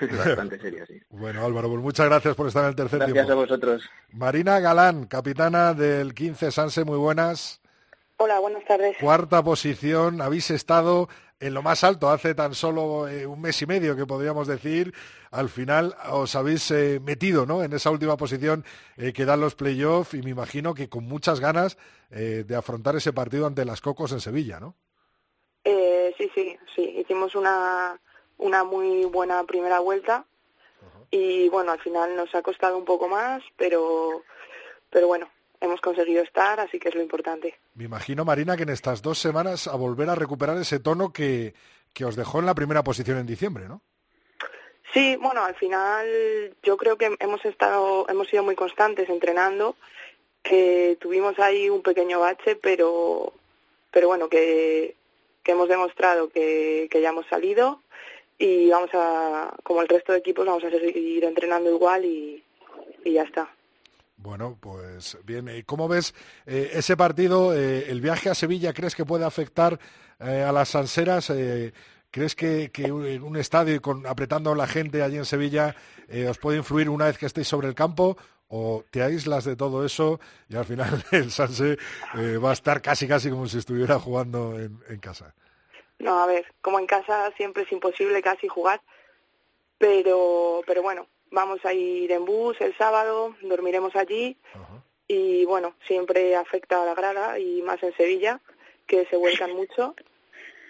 [0.16, 1.00] bastante serio, sí.
[1.08, 3.14] Bueno, Álvaro, pues muchas gracias por estar en el tercer tiempo.
[3.14, 3.90] Gracias a vosotros.
[4.12, 7.60] Marina Galán, capitana del 15 Sanse, muy buenas.
[8.20, 8.96] Hola, buenas tardes.
[9.00, 13.66] Cuarta posición, habéis estado en lo más alto hace tan solo eh, un mes y
[13.66, 14.92] medio que podríamos decir.
[15.30, 17.62] Al final os habéis eh, metido ¿no?
[17.62, 18.64] en esa última posición
[18.96, 21.78] eh, que dan los playoffs y me imagino que con muchas ganas
[22.10, 24.74] de afrontar ese partido ante las Cocos en Sevilla, ¿no?
[25.62, 26.82] sí, sí, sí.
[26.98, 28.00] Hicimos una,
[28.38, 30.24] una muy buena primera vuelta
[31.10, 34.22] y bueno, al final nos ha costado un poco más, pero,
[34.90, 35.28] pero bueno,
[35.60, 37.58] hemos conseguido estar, así que es lo importante.
[37.74, 41.54] Me imagino, Marina, que en estas dos semanas a volver a recuperar ese tono que,
[41.92, 43.82] que os dejó en la primera posición en diciembre, ¿no?
[44.92, 49.76] Sí, bueno, al final yo creo que hemos estado, hemos sido muy constantes entrenando,
[50.42, 53.34] que tuvimos ahí un pequeño bache, pero,
[53.90, 54.96] pero bueno, que,
[55.42, 57.82] que hemos demostrado que, que ya hemos salido
[58.38, 62.42] y vamos a, como el resto de equipos, vamos a seguir entrenando igual y,
[63.04, 63.50] y ya está.
[64.18, 66.12] Bueno, pues bien, ¿cómo ves
[66.44, 67.54] eh, ese partido?
[67.54, 69.78] Eh, ¿El viaje a Sevilla crees que puede afectar
[70.18, 71.32] eh, a las sanseras?
[72.10, 75.76] ¿Crees que, en un estadio con, apretando a la gente allí en Sevilla
[76.28, 78.16] os puede influir una vez que estéis sobre el campo?
[78.48, 81.76] ¿O te aíslas de todo eso y al final el Sanse
[82.42, 85.32] va a estar casi casi como si estuviera jugando en, en casa?
[86.00, 88.80] No, a ver, como en casa siempre es imposible casi jugar,
[89.78, 94.36] pero, pero bueno, Vamos a ir en bus el sábado, dormiremos allí
[95.06, 98.40] y bueno, siempre afecta a la grada y más en Sevilla,
[98.86, 99.94] que se vuelcan mucho,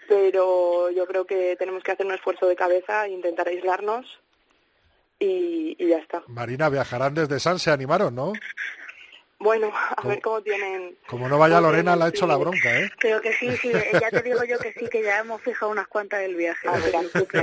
[0.09, 4.21] pero yo creo que tenemos que hacer un esfuerzo de cabeza e intentar aislarnos
[5.19, 6.23] y, y ya está.
[6.29, 8.33] Marina, viajarán desde San, se animaron, ¿no?
[9.41, 10.97] Bueno, a ver cómo tienen...
[11.07, 12.91] Como no vaya Lorena, la ha hecho la bronca, ¿eh?
[12.99, 15.87] Creo que sí, sí, ya te digo yo que sí, que ya hemos fijado unas
[15.87, 16.67] cuantas del viaje.
[16.67, 16.93] A ver,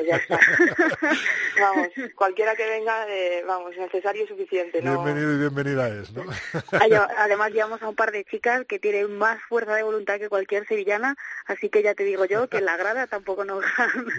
[0.05, 0.37] ya está.
[1.61, 5.03] vamos, cualquiera que venga, eh, vamos, necesario y suficiente, ¿no?
[5.03, 6.25] Bienvenido y bienvenida es, ¿no?
[7.17, 10.67] Además llevamos a un par de chicas que tienen más fuerza de voluntad que cualquier
[10.67, 13.63] sevillana, así que ya te digo yo que en la grada tampoco nos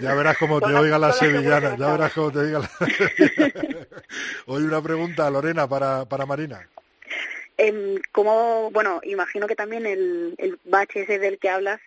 [0.01, 2.69] Ya verás cómo te oiga la sevillana, ya verás cómo te oiga la
[4.47, 6.67] Hoy una pregunta, Lorena, para, para Marina.
[7.57, 11.81] Eh, como, bueno, imagino que también el, el bache ese del que hablas,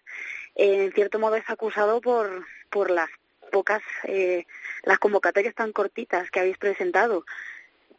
[0.56, 3.08] en cierto modo es acusado por, por las
[3.50, 4.46] pocas, eh,
[4.84, 7.24] las convocatorias tan cortitas que habéis presentado.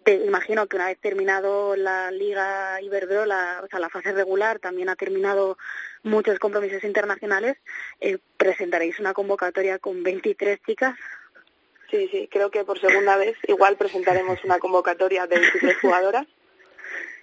[0.03, 4.89] Te imagino que una vez terminado la Liga Iberdrola, o sea, la fase regular, también
[4.89, 5.57] ha terminado
[6.01, 7.57] muchos compromisos internacionales,
[7.99, 10.97] eh, presentaréis una convocatoria con 23 chicas.
[11.91, 16.25] Sí, sí, creo que por segunda vez igual presentaremos una convocatoria de 23 jugadoras.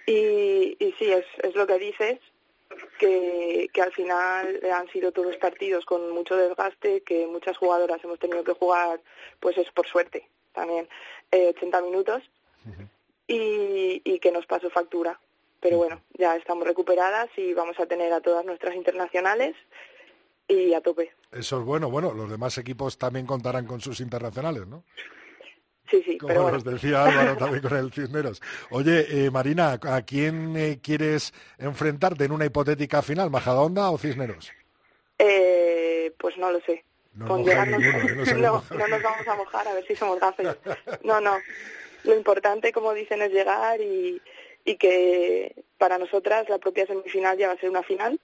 [0.09, 2.19] Y, y sí, es, es lo que dices,
[2.97, 8.17] que, que al final han sido todos partidos con mucho desgaste, que muchas jugadoras hemos
[8.17, 8.99] tenido que jugar,
[9.39, 10.89] pues es por suerte también,
[11.31, 12.23] eh, 80 minutos
[13.27, 15.19] y, y que nos pasó factura.
[15.61, 19.55] Pero bueno, ya estamos recuperadas y vamos a tener a todas nuestras internacionales
[20.47, 21.11] y a tope.
[21.31, 21.91] Eso es bueno.
[21.91, 24.83] Bueno, los demás equipos también contarán con sus internacionales, ¿no?
[25.89, 28.41] Sí, sí, Como pero nos decía Álvaro también con el Cisneros.
[28.69, 34.51] Oye, eh, Marina, ¿a quién eh, quieres enfrentarte en una hipotética final, Majadahonda o Cisneros?
[35.17, 36.83] Eh, pues no lo sé.
[37.15, 38.33] No, Con llegarnos- ninguno, ¿eh?
[38.35, 40.47] No no, no nos vamos a mojar a ver si somos gafes.
[41.03, 41.37] No, no.
[42.03, 44.21] Lo importante, como dicen, es llegar y,
[44.63, 48.19] y que para nosotras la propia semifinal ya va a ser una final.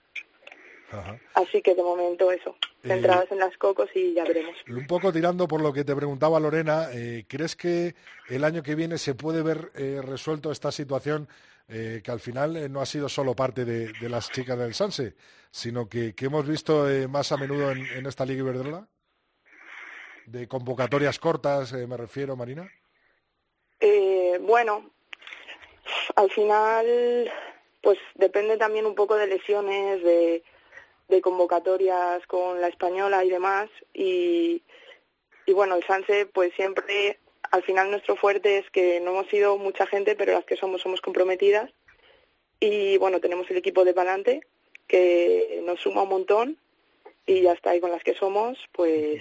[0.92, 1.18] Ajá.
[1.34, 4.54] Así que de momento eso, Eh, centradas en las cocos y ya veremos.
[4.68, 7.94] Un poco tirando por lo que te preguntaba Lorena, eh, ¿crees que
[8.28, 11.28] el año que viene se puede ver eh, resuelto esta situación
[11.68, 15.14] eh, que al final no ha sido solo parte de, de las chicas del Sanse,
[15.50, 18.86] sino que, que hemos visto eh, más a menudo en, en esta Liga Iberdrola?
[20.26, 22.68] De convocatorias cortas, me refiero, Marina.
[23.80, 24.90] Eh, bueno,
[26.14, 27.30] al final,
[27.80, 30.42] pues depende también un poco de lesiones, de,
[31.08, 33.68] de convocatorias con la española y demás.
[33.94, 34.62] Y,
[35.46, 37.18] y bueno, el Sanse, pues siempre,
[37.50, 40.82] al final nuestro fuerte es que no hemos sido mucha gente, pero las que somos,
[40.82, 41.70] somos comprometidas.
[42.60, 44.40] Y bueno, tenemos el equipo de Palante,
[44.86, 46.58] que nos suma un montón.
[47.26, 49.20] Y ya está, y con las que somos, pues,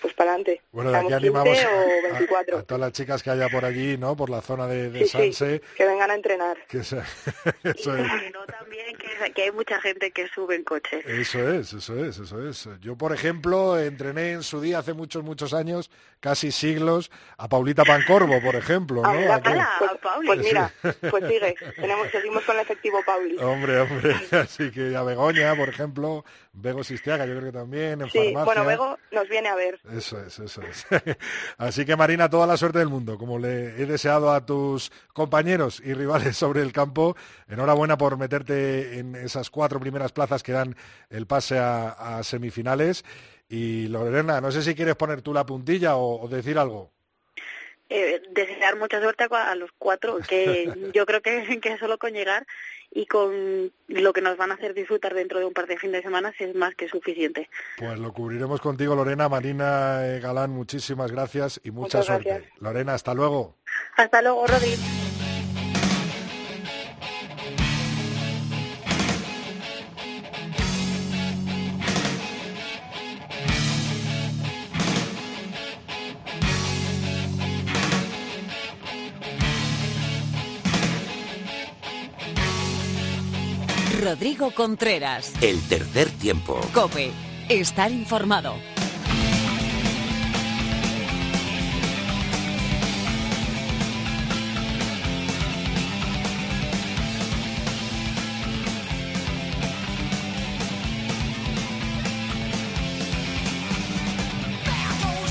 [0.00, 0.62] pues para adelante.
[0.72, 2.58] Bueno, de aquí animamos 15 o a- 24.
[2.58, 4.16] a, todas las chicas que haya por allí, ¿no?
[4.16, 5.62] Por la zona de, de Sí, sí, Sanse.
[5.76, 6.56] que vengan a entrenar.
[6.68, 6.96] Que se-
[7.64, 8.06] eso es.
[8.06, 11.02] Y no también que, que hay mucha gente que sube en coche.
[11.06, 12.68] Eso es, eso es, eso es.
[12.80, 17.84] Yo, por ejemplo, entrené en su día hace muchos, muchos años, casi siglos, a Paulita
[17.84, 19.08] Pancorbo, por ejemplo, ¿no?
[19.08, 20.26] Ah, mira, Aquí- Paula, pues, Pauli.
[20.26, 20.72] pues mira,
[21.10, 21.54] pues sigue.
[21.76, 23.36] Tenemos, seguimos con el efectivo Pauli.
[23.38, 26.24] Hombre, hombre, así que a Begoña, por ejemplo,
[26.58, 28.44] Bego Sistiaga, yo creo que también, en Sí, farmacia.
[28.44, 29.78] bueno, Bego nos viene a ver.
[29.92, 30.86] Eso es, eso es.
[31.58, 35.82] Así que Marina, toda la suerte del mundo, como le he deseado a tus compañeros
[35.84, 37.14] y rivales sobre el campo.
[37.46, 40.74] Enhorabuena por meterte en esas cuatro primeras plazas que dan
[41.10, 43.04] el pase a, a semifinales.
[43.48, 46.95] Y Lorena, no sé si quieres poner tú la puntilla o, o decir algo.
[47.88, 52.46] Eh, desear mucha suerte a, los cuatro, que yo creo que, que solo con llegar
[52.90, 55.92] y con lo que nos van a hacer disfrutar dentro de un par de fin
[55.92, 57.48] de semana es más que suficiente.
[57.78, 59.28] Pues lo cubriremos contigo, Lorena.
[59.28, 62.28] Marina eh, Galán, muchísimas gracias y mucha Muchas suerte.
[62.30, 62.52] gracias.
[62.60, 63.54] Lorena, hasta luego.
[63.96, 64.74] Hasta luego, Rodri.
[84.16, 85.30] Rodrigo Contreras.
[85.42, 86.58] El tercer tiempo.
[86.72, 87.12] Cope.
[87.50, 88.54] Estar informado.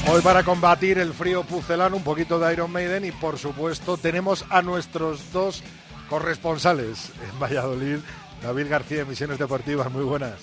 [0.07, 4.45] Hoy para combatir el frío pucelano, un poquito de Iron Maiden y por supuesto tenemos
[4.51, 5.63] a nuestros dos
[6.07, 7.97] corresponsales en Valladolid
[8.41, 10.39] David García Misiones Deportivas, muy buenas.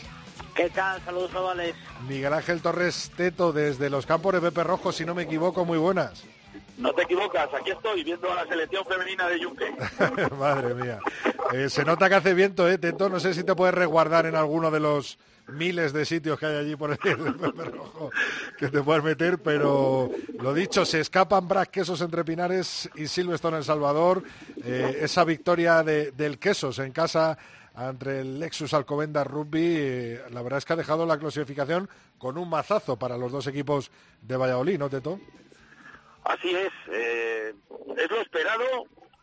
[0.55, 1.01] ¿Qué tal?
[1.05, 1.75] Saludos globales.
[2.07, 5.79] Miguel Ángel Torres Teto desde los campos de Pepe Rojo, si no me equivoco, muy
[5.79, 6.25] buenas.
[6.77, 9.75] No te equivocas, aquí estoy viendo a la selección femenina de Yunque.
[10.39, 10.99] Madre mía.
[11.53, 13.09] Eh, se nota que hace viento, ¿eh, Teto?
[13.09, 16.57] No sé si te puedes resguardar en alguno de los miles de sitios que hay
[16.57, 18.11] allí por el Pepe Rojo
[18.59, 23.59] que te puedes meter, pero lo dicho, se escapan Brad Quesos entre Pinares y Silverstone
[23.59, 24.23] en Salvador.
[24.65, 27.39] Eh, esa victoria de, del Quesos en casa
[27.77, 32.39] entre el Lexus Alcobendas Rugby, eh, la verdad es que ha dejado la clasificación con
[32.39, 35.19] un mazazo para los dos equipos de Valladolid, ¿no, Teto?
[36.25, 37.55] Así es, eh,
[37.97, 38.65] es lo esperado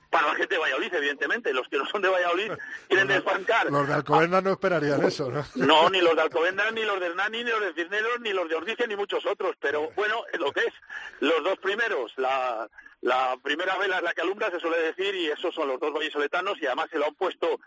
[0.09, 1.53] para la gente de Valladolid, evidentemente.
[1.53, 2.51] Los que no son de Valladolid
[2.87, 3.71] quieren desbancar.
[3.71, 5.45] Los de Alcobendas no esperarían eso, ¿no?
[5.55, 8.49] No, ni los de Alcobendas, ni los de Hernani, ni los de Cisneros, ni los
[8.49, 9.55] de Ordice, ni muchos otros.
[9.59, 10.73] Pero bueno, es lo que es.
[11.19, 12.67] Los dos primeros, la,
[13.01, 15.93] la primera vela es la que alumbra, se suele decir, y esos son los dos
[15.93, 17.59] vallisoletanos, y además se lo han puesto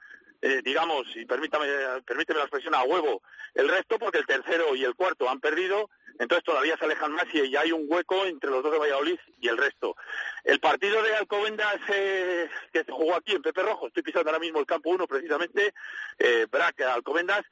[0.43, 1.67] eh, digamos, y permítame,
[2.05, 3.23] permíteme la expresión, a huevo
[3.55, 7.27] el resto, porque el tercero y el cuarto han perdido, entonces todavía se alejan más
[7.33, 9.97] y ya hay un hueco entre los dos de Valladolid y el resto.
[10.45, 14.41] El partido de Alcobendas eh, que se jugó aquí en Pepe Rojo, estoy pisando ahora
[14.41, 15.75] mismo el campo 1 precisamente,
[16.19, 17.45] eh, Brac Alcobendas,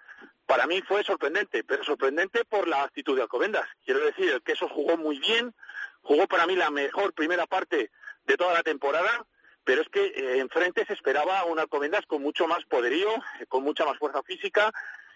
[0.46, 3.68] para mí fue sorprendente, pero sorprendente por la actitud de Alcobendas.
[3.84, 5.54] Quiero decir, el queso jugó muy bien,
[6.02, 7.92] jugó para mí la mejor primera parte
[8.24, 9.26] de toda la temporada,
[9.64, 13.10] pero es que eh, enfrente se esperaba un Alcobendas con mucho más poderío,
[13.48, 14.70] con mucha más fuerza física,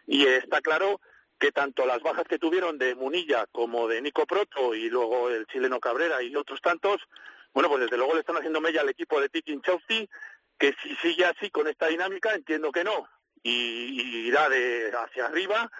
[0.06, 1.00] y está claro
[1.38, 5.46] que tanto las bajas que tuvieron de Munilla como de Nico Proto y luego el
[5.46, 7.00] chileno Cabrera y otros tantos,
[7.52, 10.06] bueno, pues desde luego le están haciendo mella al equipo de Tiki Chelsea,
[10.58, 13.08] que si sigue así con esta dinámica, entiendo que no,
[13.42, 15.70] y, irá de hacia arriba,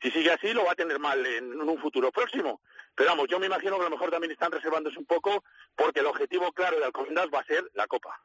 [0.00, 2.60] si sigue así lo va a tener mal en un futuro próximo.
[3.00, 5.42] Pero vamos, yo me imagino que a lo mejor también están reservándose un poco
[5.74, 8.20] porque el objetivo claro de Alcobendas va a ser la Copa.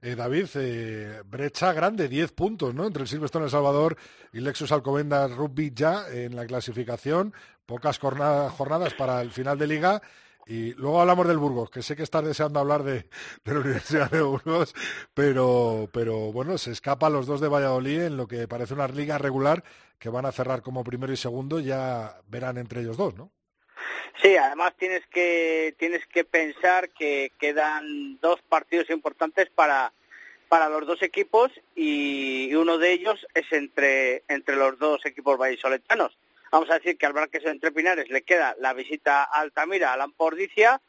[0.00, 2.86] Eh, David, eh, brecha grande, 10 puntos, ¿no?
[2.86, 3.98] Entre el Silverstone El Salvador
[4.32, 7.34] y Lexus Alcobendas Rugby ya en la clasificación.
[7.66, 10.00] Pocas jornadas para el final de liga.
[10.46, 13.06] Y luego hablamos del Burgos, que sé que estás deseando hablar de,
[13.44, 14.74] de la Universidad de Burgos,
[15.12, 19.18] pero, pero bueno, se escapan los dos de Valladolid en lo que parece una liga
[19.18, 19.62] regular
[19.98, 23.30] que van a cerrar como primero y segundo, ya verán entre ellos dos, ¿no?
[24.22, 29.92] Sí, además tienes que tienes que pensar que quedan dos partidos importantes para
[30.48, 36.16] para los dos equipos y uno de ellos es entre entre los dos equipos vallisoletanos.
[36.50, 39.96] Vamos a decir que al Braqueso entre Pinares le queda la visita a Altamira, a
[39.96, 40.80] Lampordicia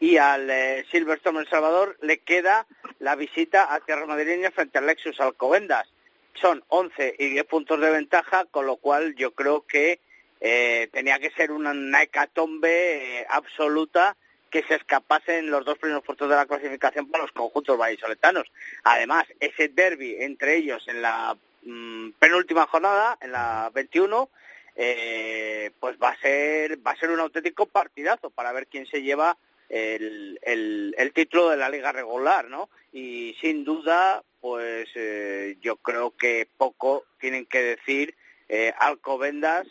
[0.00, 2.66] y al eh, Silverstone El Salvador le queda
[3.00, 5.88] la visita a Tierra Madrileña frente al Lexus Alcobendas.
[6.34, 10.00] Son 11 y 10 puntos de ventaja, con lo cual yo creo que
[10.40, 14.16] eh, tenía que ser una, hecatombe eh, absoluta
[14.50, 18.50] que se escapasen los dos primeros puestos de la clasificación para los conjuntos vallisoletanos.
[18.84, 24.30] Además, ese derby entre ellos en la mm, penúltima jornada, en la 21,
[24.76, 29.02] eh, pues va a ser va a ser un auténtico partidazo para ver quién se
[29.02, 29.36] lleva
[29.68, 30.38] el,
[30.96, 32.70] el, título de la liga regular, ¿no?
[32.90, 34.88] Y sin duda, pues
[35.60, 38.14] yo creo que poco tienen que decir
[38.78, 39.66] Alcobendas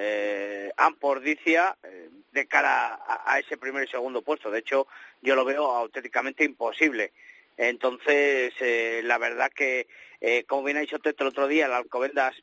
[0.00, 4.48] eh, Ampordicia eh, de cara a, ese primer y segundo puesto.
[4.50, 4.86] De hecho,
[5.20, 7.12] yo lo veo auténticamente imposible.
[7.56, 9.88] Entonces, eh, la verdad que,
[10.20, 12.36] eh, como bien ha dicho Teto el otro día, el Alcobendas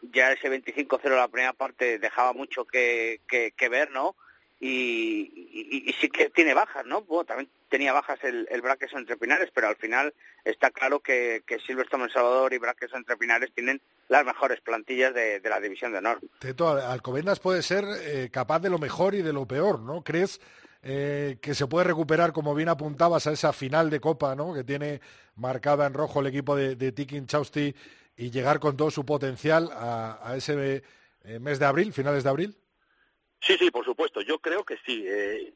[0.00, 4.16] ya ese 25-0 la primera parte dejaba mucho que, que, ver, ¿no?
[4.58, 7.02] Y, y, sí que tiene bajas, ¿no?
[7.02, 11.42] Bueno, también tenía bajas el, el Braques entre Pinares, pero al final está claro que,
[11.46, 15.92] que Silverstone El Salvador y Braques entre Pinares tienen las mejores plantillas de, la División
[15.92, 16.20] de Honor.
[16.38, 20.02] Teto, Alcobendas puede ser eh, capaz de lo mejor y de lo peor, ¿no?
[20.02, 20.40] ¿Crees
[20.82, 24.54] eh, que se puede recuperar, como bien apuntabas, a esa final de Copa, ¿no?
[24.54, 25.00] Que tiene
[25.34, 27.74] marcada en rojo el equipo de, de Tikin Chausti
[28.16, 30.84] y llegar con todo su potencial a, ese
[31.24, 32.56] eh, mes de abril, finales de abril?
[33.40, 34.20] Sí, sí, por supuesto.
[34.22, 35.06] Yo creo que sí.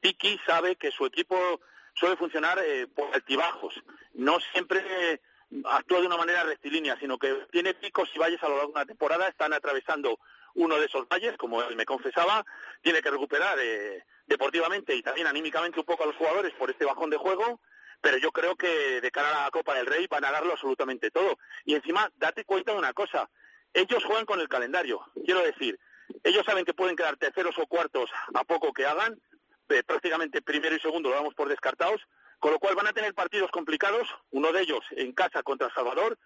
[0.02, 1.60] Tiki sabe que su equipo
[1.94, 2.58] suele funcionar
[2.94, 3.74] por altibajos.
[4.12, 5.20] No siempre
[5.64, 8.78] actúa de una manera rectilínea, sino que tiene picos y valles a lo largo de
[8.78, 10.18] una temporada, están atravesando
[10.54, 12.44] uno de esos valles, como él me confesaba,
[12.82, 16.84] tiene que recuperar eh, deportivamente y también anímicamente un poco a los jugadores por este
[16.84, 17.60] bajón de juego,
[18.00, 21.10] pero yo creo que de cara a la Copa del Rey van a darlo absolutamente
[21.10, 21.38] todo.
[21.64, 23.28] Y encima, date cuenta de una cosa,
[23.74, 25.78] ellos juegan con el calendario, quiero decir,
[26.24, 29.20] ellos saben que pueden quedar terceros o cuartos a poco que hagan,
[29.68, 32.00] eh, prácticamente primero y segundo lo damos por descartados,
[32.40, 36.18] con lo cual van a tener partidos complicados, uno de ellos en casa contra Salvador.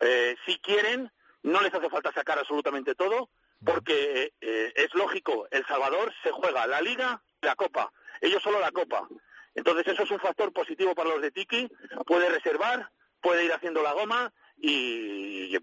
[0.00, 1.12] Eh, si quieren,
[1.42, 3.28] no les hace falta sacar absolutamente todo,
[3.64, 7.92] porque eh, es lógico, El Salvador se juega la Liga la Copa.
[8.20, 9.06] Ellos solo la Copa.
[9.54, 11.68] Entonces eso es un factor positivo para los de Tiki.
[12.06, 12.90] Puede reservar,
[13.20, 15.56] puede ir haciendo la goma y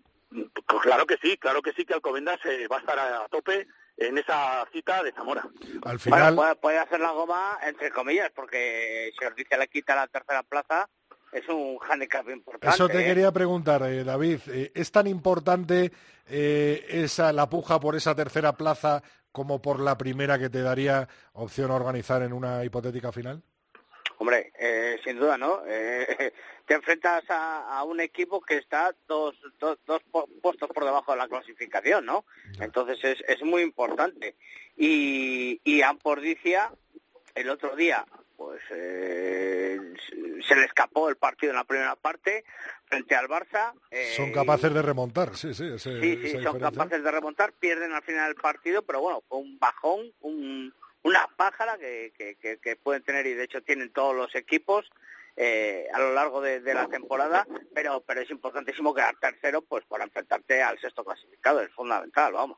[0.67, 3.67] pues claro que sí, claro que sí que Alcobendas se va a estar a tope
[3.97, 5.47] en esa cita de Zamora.
[5.83, 6.35] Al final...
[6.35, 10.43] Bueno, puede, puede hacer la goma entre comillas, porque si Ordicia le quita la tercera
[10.43, 10.89] plaza,
[11.31, 12.75] es un hándicap importante.
[12.75, 13.05] Eso te ¿eh?
[13.05, 14.39] quería preguntar, eh, David.
[14.47, 15.91] Eh, ¿Es tan importante
[16.27, 21.09] eh, esa la puja por esa tercera plaza como por la primera que te daría
[21.33, 23.43] opción a organizar en una hipotética final?
[24.17, 25.61] Hombre, eh, sin duda, ¿no?
[25.67, 26.33] Eh,
[26.65, 31.11] te enfrentas a, a un equipo que está dos, dos, dos pu- puestos por debajo
[31.11, 32.25] de la clasificación, ¿no?
[32.59, 34.35] Entonces es, es muy importante.
[34.77, 36.71] Y, y Ampordicia,
[37.35, 38.05] el otro día,
[38.37, 39.79] pues eh,
[40.47, 42.43] se le escapó el partido en la primera parte
[42.85, 43.73] frente al Barça.
[43.91, 45.65] eh, Son capaces de remontar, sí, sí.
[45.75, 46.59] ese- Sí, sí, son diferencia.
[46.59, 50.73] capaces de remontar, pierden al final del partido, pero bueno, fue un bajón, un-
[51.05, 52.11] una pájara que,
[52.61, 54.85] que, pueden tener y de hecho tienen todos los equipos
[55.37, 59.85] eh, a lo largo de, de la temporada, pero pero es importantísimo quedar tercero pues
[59.85, 62.57] para enfrentarte al sexto clasificado, es fundamental, vamos.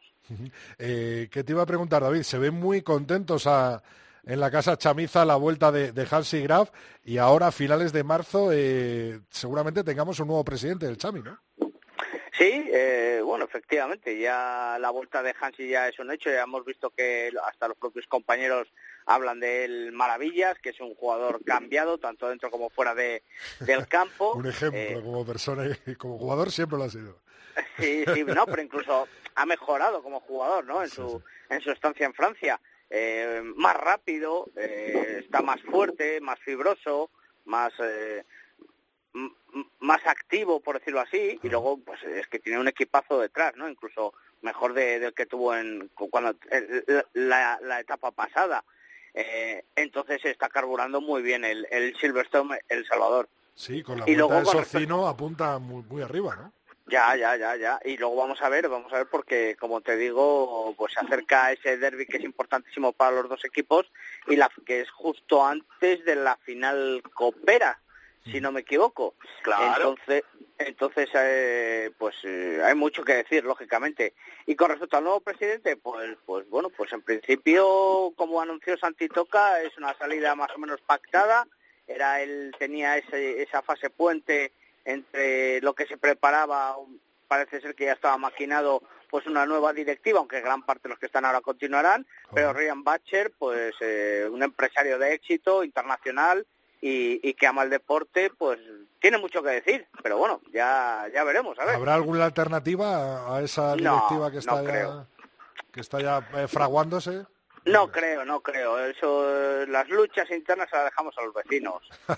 [0.77, 2.21] Eh, ¿Qué te iba a preguntar, David?
[2.23, 3.81] Se ven muy contentos a-
[4.25, 6.69] en la casa Chamiza la vuelta de, de Hansi Graf
[7.03, 11.39] y ahora a finales de marzo eh, seguramente tengamos un nuevo presidente del Chami, ¿no?
[12.37, 16.63] Sí, eh, bueno, efectivamente, ya la vuelta de Hansi ya es un hecho, ya hemos
[16.65, 18.67] visto que hasta los propios compañeros
[19.07, 23.23] hablan de él maravillas, que es un jugador cambiado, tanto dentro como fuera de,
[23.61, 24.33] del campo.
[24.33, 27.17] Un ejemplo Eh, como persona y como jugador siempre lo ha sido.
[27.79, 30.83] Sí, sí, no, pero incluso ha mejorado como jugador, ¿no?
[30.83, 32.59] En su en su estancia en Francia,
[32.89, 37.09] Eh, más rápido, eh, está más fuerte, más fibroso,
[37.45, 38.23] más eh,
[39.79, 43.67] más activo, por decirlo así, y luego pues es que tiene un equipazo detrás, ¿no?
[43.69, 46.35] Incluso mejor de- del que tuvo en cu- cuando
[47.13, 48.63] la, la etapa pasada.
[49.13, 53.27] Eh, entonces está carburando muy bien el, el Silverstone El Salvador.
[53.55, 56.53] Sí, con la Y luego de con apunta muy, muy arriba, ¿no?
[56.89, 57.79] Ya, ya, ya, ya.
[57.83, 61.51] Y luego vamos a ver, vamos a ver porque, como te digo, pues se acerca
[61.51, 63.91] ese derby que es importantísimo para los dos equipos
[64.27, 67.81] y la que es justo antes de la final copera,
[68.31, 69.15] si no me equivoco.
[69.43, 69.95] Claro.
[69.95, 70.23] Entonces,
[70.57, 74.13] entonces eh, pues eh, hay mucho que decir, lógicamente.
[74.45, 79.07] Y con respecto al nuevo presidente, pues, pues bueno, pues en principio, como anunció Santi
[79.07, 81.47] Toca, es una salida más o menos pactada.
[81.87, 84.51] Era él tenía ese, esa fase puente
[84.83, 86.77] entre lo que se preparaba,
[87.27, 90.99] parece ser que ya estaba maquinado pues una nueva directiva, aunque gran parte de los
[90.99, 96.45] que están ahora continuarán, pero Ryan Batcher, pues eh, un empresario de éxito internacional
[96.81, 98.59] y, y que ama el deporte, pues
[98.99, 101.75] tiene mucho que decir, pero bueno, ya ya veremos, a ver.
[101.75, 105.07] ¿Habrá alguna alternativa a- esa No, directiva que no está ya, creo.
[105.71, 107.25] que está ya eh, fraguándose?
[107.65, 108.79] No creo, no creo.
[108.79, 111.81] Eso, eh, las luchas internas las dejamos a los vecinos.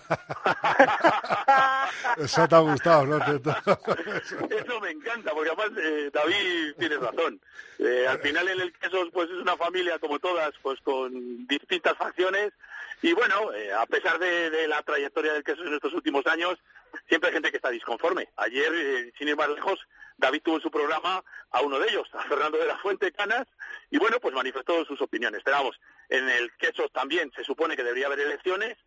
[2.17, 3.17] Eso te ha gustado, ¿no?
[3.17, 7.39] Eso me encanta, porque además eh, David tiene razón.
[7.79, 11.97] Eh, al final en el queso pues es una familia como todas, pues con distintas
[11.97, 12.51] facciones
[13.01, 16.57] y bueno, eh, a pesar de, la trayectoria del queso en estos últimos años,
[17.07, 18.29] siempre hay gente que está disconforme.
[18.35, 19.79] Ayer, eh, sin ir más lejos,
[20.17, 23.47] David tuvo en su programa a uno de ellos, a Fernando de la Fuente Canas,
[23.89, 25.41] y bueno, pues manifestó sus opiniones.
[25.43, 25.79] Pero vamos,
[26.09, 28.77] en el queso también se supone que debería haber elecciones,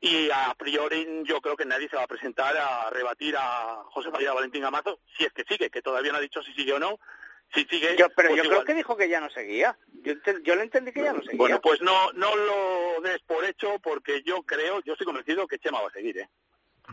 [0.00, 4.10] y a priori yo creo que nadie se va a presentar a rebatir a José
[4.10, 6.78] María Valentín Amazo, si es que sigue, que todavía no ha dicho si sigue o
[6.78, 6.98] no.
[7.54, 8.58] Si sigue, Yo, pero pues yo igual.
[8.58, 9.76] creo que dijo que ya no seguía.
[10.02, 10.12] Yo,
[10.44, 11.38] yo le entendí que ya no seguía.
[11.38, 15.58] Bueno, pues no, no lo des por hecho porque yo creo, yo estoy convencido que
[15.58, 16.28] Chema va a seguir, ¿eh?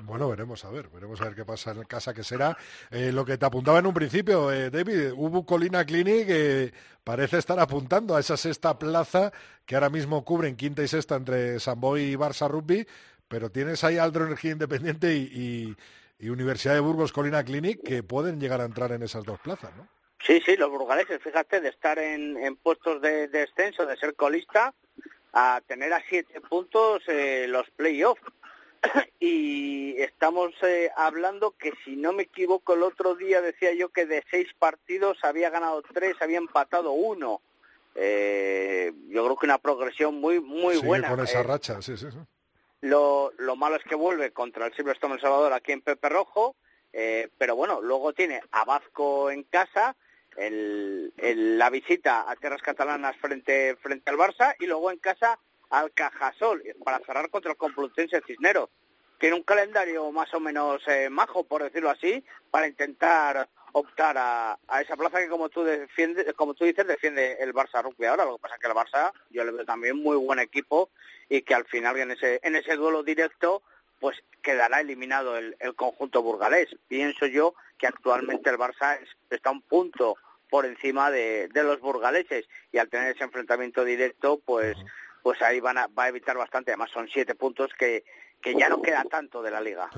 [0.03, 2.57] Bueno, veremos a ver, veremos a ver qué pasa en casa que será.
[2.91, 7.37] Eh, lo que te apuntaba en un principio, eh, David, hubo Colina Clinic que parece
[7.37, 9.31] estar apuntando a esa sexta plaza
[9.65, 12.85] que ahora mismo cubren quinta y sexta entre Samboy y Barça Rugby,
[13.29, 15.75] pero tienes ahí Aldro Energía Independiente y, y-
[16.25, 19.73] y Universidad de Burgos Colina Clinic que pueden llegar a entrar en esas dos plazas,
[19.77, 19.87] ¿no?
[20.25, 24.15] Sí, sí, los burgaleses, fíjate, de estar en, en puestos de, de descenso, de ser
[24.15, 24.73] colista,
[25.33, 28.21] a tener a siete puntos eh, los playoffs.
[29.19, 34.05] y estamos eh, hablando que, si no me equivoco, el otro día decía yo que
[34.05, 37.41] de seis partidos había ganado tres, había empatado uno.
[37.95, 41.09] Eh, yo creo que una progresión muy muy buena.
[41.09, 42.17] con esa Eh, racha, sí, sí, sí.
[42.81, 46.55] lo, lo malo es que vuelve contra el Silverstone El Salvador aquí en Pepe Rojo,
[46.93, 49.95] eh, pero bueno, luego tiene a Vasco en casa,
[50.37, 51.13] el,
[51.57, 56.63] la visita a tierras catalanas frente, frente al Barça y luego en casa al Cajasol
[56.83, 58.69] para cerrar contra el Complutense Cisneros.
[59.17, 64.57] Tiene un calendario más o menos eh, majo, por decirlo así, para intentar optar a,
[64.67, 68.25] a esa plaza que como tú defiendes, como tú dices, defiende el Barça Rugby ahora.
[68.25, 70.89] Lo que pasa es que el Barça yo le veo también muy buen equipo
[71.29, 73.63] y que al final en ese, en ese duelo directo
[73.99, 76.75] pues quedará eliminado el, el conjunto burgalés.
[76.87, 80.15] Pienso yo que actualmente el Barça es- está un punto
[80.49, 84.77] por encima de, de los burgaleses y al tener ese enfrentamiento directo pues
[85.23, 86.69] pues ahí van a, va a evitar bastante.
[86.71, 88.03] Además son siete puntos que,
[88.39, 89.89] que ya no queda tanto de la liga.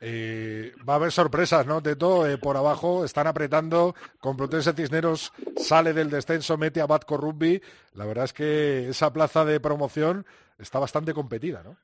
[0.00, 1.82] Eh, va a haber sorpresas, ¿no?
[1.82, 3.94] Teto, eh, por abajo están apretando.
[4.20, 7.60] Complutense Cisneros sale del descenso, mete a Batco Rugby.
[7.92, 10.24] La verdad es que esa plaza de promoción
[10.58, 11.76] está bastante competida, ¿no?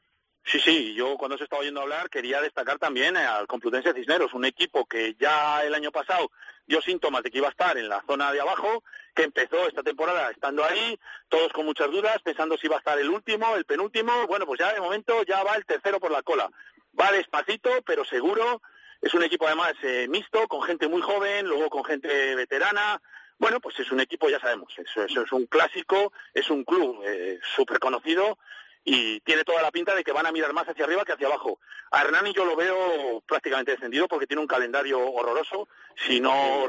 [0.49, 4.45] Sí, sí, yo cuando se estaba oyendo hablar quería destacar también al Complutense Cisneros, un
[4.45, 6.31] equipo que ya el año pasado
[6.65, 9.83] dio síntomas de que iba a estar en la zona de abajo, que empezó esta
[9.83, 13.65] temporada estando ahí, todos con muchas dudas, pensando si iba a estar el último, el
[13.65, 16.49] penúltimo, bueno, pues ya de momento ya va el tercero por la cola.
[16.99, 18.63] Va despacito, pero seguro,
[19.03, 23.03] es un equipo además eh, mixto, con gente muy joven, luego con gente veterana,
[23.39, 27.03] bueno, pues es un equipo, ya sabemos, eso, eso es un clásico, es un club
[27.05, 28.39] eh, súper conocido
[28.89, 31.26] y tiene toda la pinta de que van a mirar más hacia arriba que hacia
[31.26, 31.59] abajo.
[31.91, 35.68] A Hernani yo lo veo prácticamente descendido porque tiene un calendario horroroso.
[36.07, 36.68] Si no,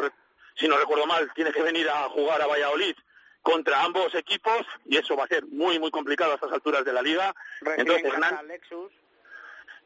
[0.56, 2.96] si no recuerdo mal, tiene que venir a jugar a Valladolid
[3.44, 6.92] contra ambos equipos y eso va a ser muy, muy complicado a estas alturas de
[6.92, 7.36] la liga.
[7.78, 8.92] Entonces, Hernán- Lexus.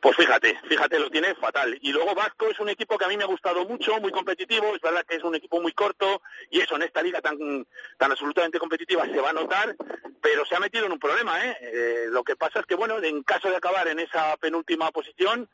[0.02, 1.78] Pues fíjate, fíjate, lo tiene fatal.
[1.82, 4.76] Y luego Vasco es un equipo que a mí me ha gustado mucho, muy competitivo,
[4.76, 7.38] es verdad que es un equipo muy corto y eso en esta liga tan,
[8.00, 9.76] tan absolutamente competitiva se va a notar,
[10.20, 11.56] pero se ha metido en un problema, ¿eh?
[11.62, 15.48] Eh, Lo que pasa es que, bueno, en caso de acabar en esa penúltima posición,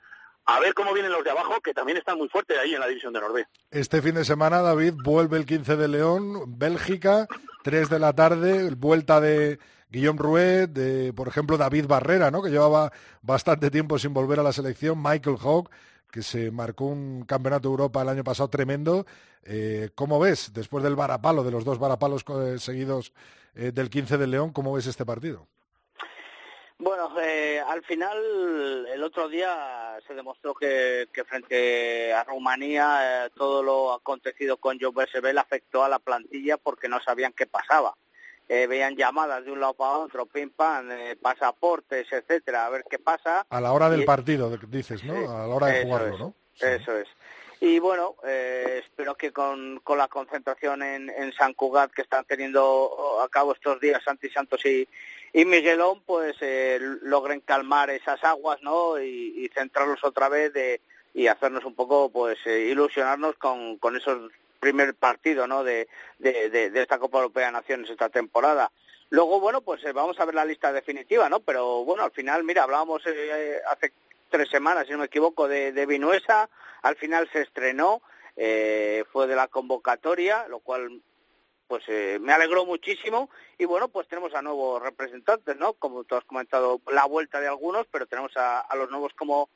[0.46, 2.88] a ver cómo vienen los de abajo, que también están muy fuertes ahí en la
[2.88, 3.50] división de Noruega.
[3.70, 7.28] Este fin de semana, David, vuelve el 15 de León, Bélgica,
[7.64, 9.60] 3 de la tarde, vuelta de
[9.90, 12.42] Guillaume Rouet, por ejemplo, David Barrera, ¿no?
[12.42, 15.70] que llevaba bastante tiempo sin volver a la selección, Michael Hogg,
[16.12, 19.06] que se marcó un campeonato de Europa el año pasado tremendo.
[19.44, 23.14] Eh, ¿Cómo ves, después del varapalo, de los dos varapalos eh, seguidos
[23.56, 25.48] eh, del 15 de León, cómo ves este partido?
[26.80, 27.10] Bueno,
[27.68, 34.80] al final el otro día se demostró que, frente a Rumanía todo lo acontecido con
[34.80, 37.96] Joe Bersebel afectó a la plantilla porque no sabían qué pasaba.
[38.50, 42.86] Eh, veían llamadas de un lado para otro, pim pam, eh, pasaportes, etcétera, a ver
[42.90, 43.46] qué pasa.
[43.50, 45.14] A la hora del Y- partido, dices, ¿no?
[45.30, 46.34] A la hora de jugarlo, es, ¿no?
[46.62, 47.08] Eso es.
[47.60, 52.24] Y bueno, eh, espero que con, con la concentración en, en San Cugat que están
[52.26, 54.88] teniendo a cabo estos días Santi Santos y,
[55.34, 59.00] y Miguelón, pues eh, logren calmar esas aguas, ¿no?
[59.02, 60.80] Y, y centrarlos otra vez de,
[61.16, 65.64] y hacernos un poco, pues, eh, ilusionarnos con, con esos primer partido, ¿no?
[65.64, 65.88] De,
[66.20, 68.72] de, esta Copa Europea de Naciones esta temporada.
[69.10, 71.40] Luego, bueno, pues eh, vamos a ver la lista definitiva, ¿no?
[71.40, 73.94] Pero bueno, al final, mira, hablábamos eh, hace
[74.30, 76.50] tres semanas, si no me equivoco, de, de Vinuesa,
[76.82, 78.02] al final se estrenó,
[78.36, 81.02] eh, fue de la convocatoria, lo cual
[81.68, 85.74] pues eh, me alegró muchísimo y bueno, pues tenemos a nuevos representantes, ¿no?
[85.74, 89.50] Como tú has comentado, la vuelta de algunos, pero tenemos a, a los nuevos como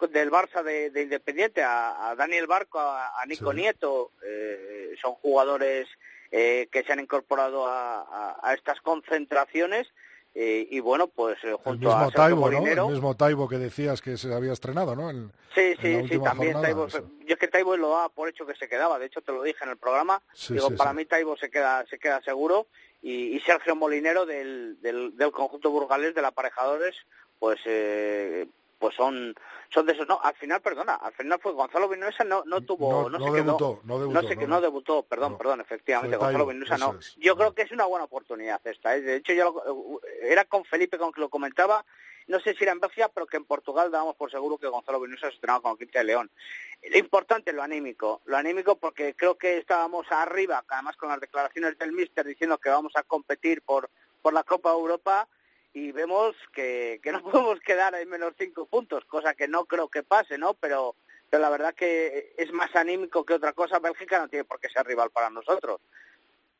[0.00, 5.14] del Barça de, de Independiente, a, a Daniel Barco, a, a Nico Nieto, eh, son
[5.14, 5.88] jugadores
[6.30, 9.86] eh, que se han incorporado a, a- a estas concentraciones
[10.34, 12.58] eh, y bueno, pues eh, El junto a mismo Sergio Taibo, ¿no?
[12.58, 15.08] Molinero, El mismo Taibo que decías que se había estrenado, ¿no?
[15.10, 16.86] En- Sí, en sí, sí, también jornada, Taibo.
[16.88, 17.10] eso.
[17.20, 19.42] Yo es que Taibo lo daba por hecho que se quedaba, de hecho te lo
[19.42, 20.20] dije en el programa.
[20.34, 20.96] Sí, Digo, sí, para sí.
[20.96, 22.66] mí Taibo se queda, se queda seguro.
[23.00, 26.94] Y, y Sergio Molinero del, del, del conjunto burgalés del aparejadores,
[27.38, 28.46] pues eh,
[28.78, 29.34] pues son
[29.72, 32.66] son de esos no al final perdona al final fue Gonzalo Vinuesa no no No-
[32.66, 34.46] tuvo no, no se quedó, debutó, no debutó, no, que- no.
[34.46, 37.14] no debutó perdón perdón efectivamente Gonzalo Vinuesa no es.
[37.16, 39.00] yo creo que es una buena oportunidad esta ¿eh?
[39.00, 41.84] de hecho ya lo- era con Felipe con que lo comentaba
[42.28, 44.98] no sé si era en Bélgica, pero que en Portugal dábamos por seguro que Gonzalo
[44.98, 46.28] Vinuesa se estrenaba con Quinta de León.
[46.90, 51.78] Lo importante lo anímico, lo anímico porque creo que estábamos arriba, además con las declaraciones
[51.78, 53.88] del Mister diciendo que vamos a competir por,
[54.22, 55.28] por la Copa Europa
[55.78, 59.88] y vemos que, que no podemos quedar en menos cinco puntos, cosa que no creo
[59.88, 60.54] que pase, ¿no?
[60.54, 60.96] Pero,
[61.28, 63.78] pero la verdad que es más anímico que otra cosa.
[63.78, 65.80] Bélgica no tiene por qué ser rival para nosotros.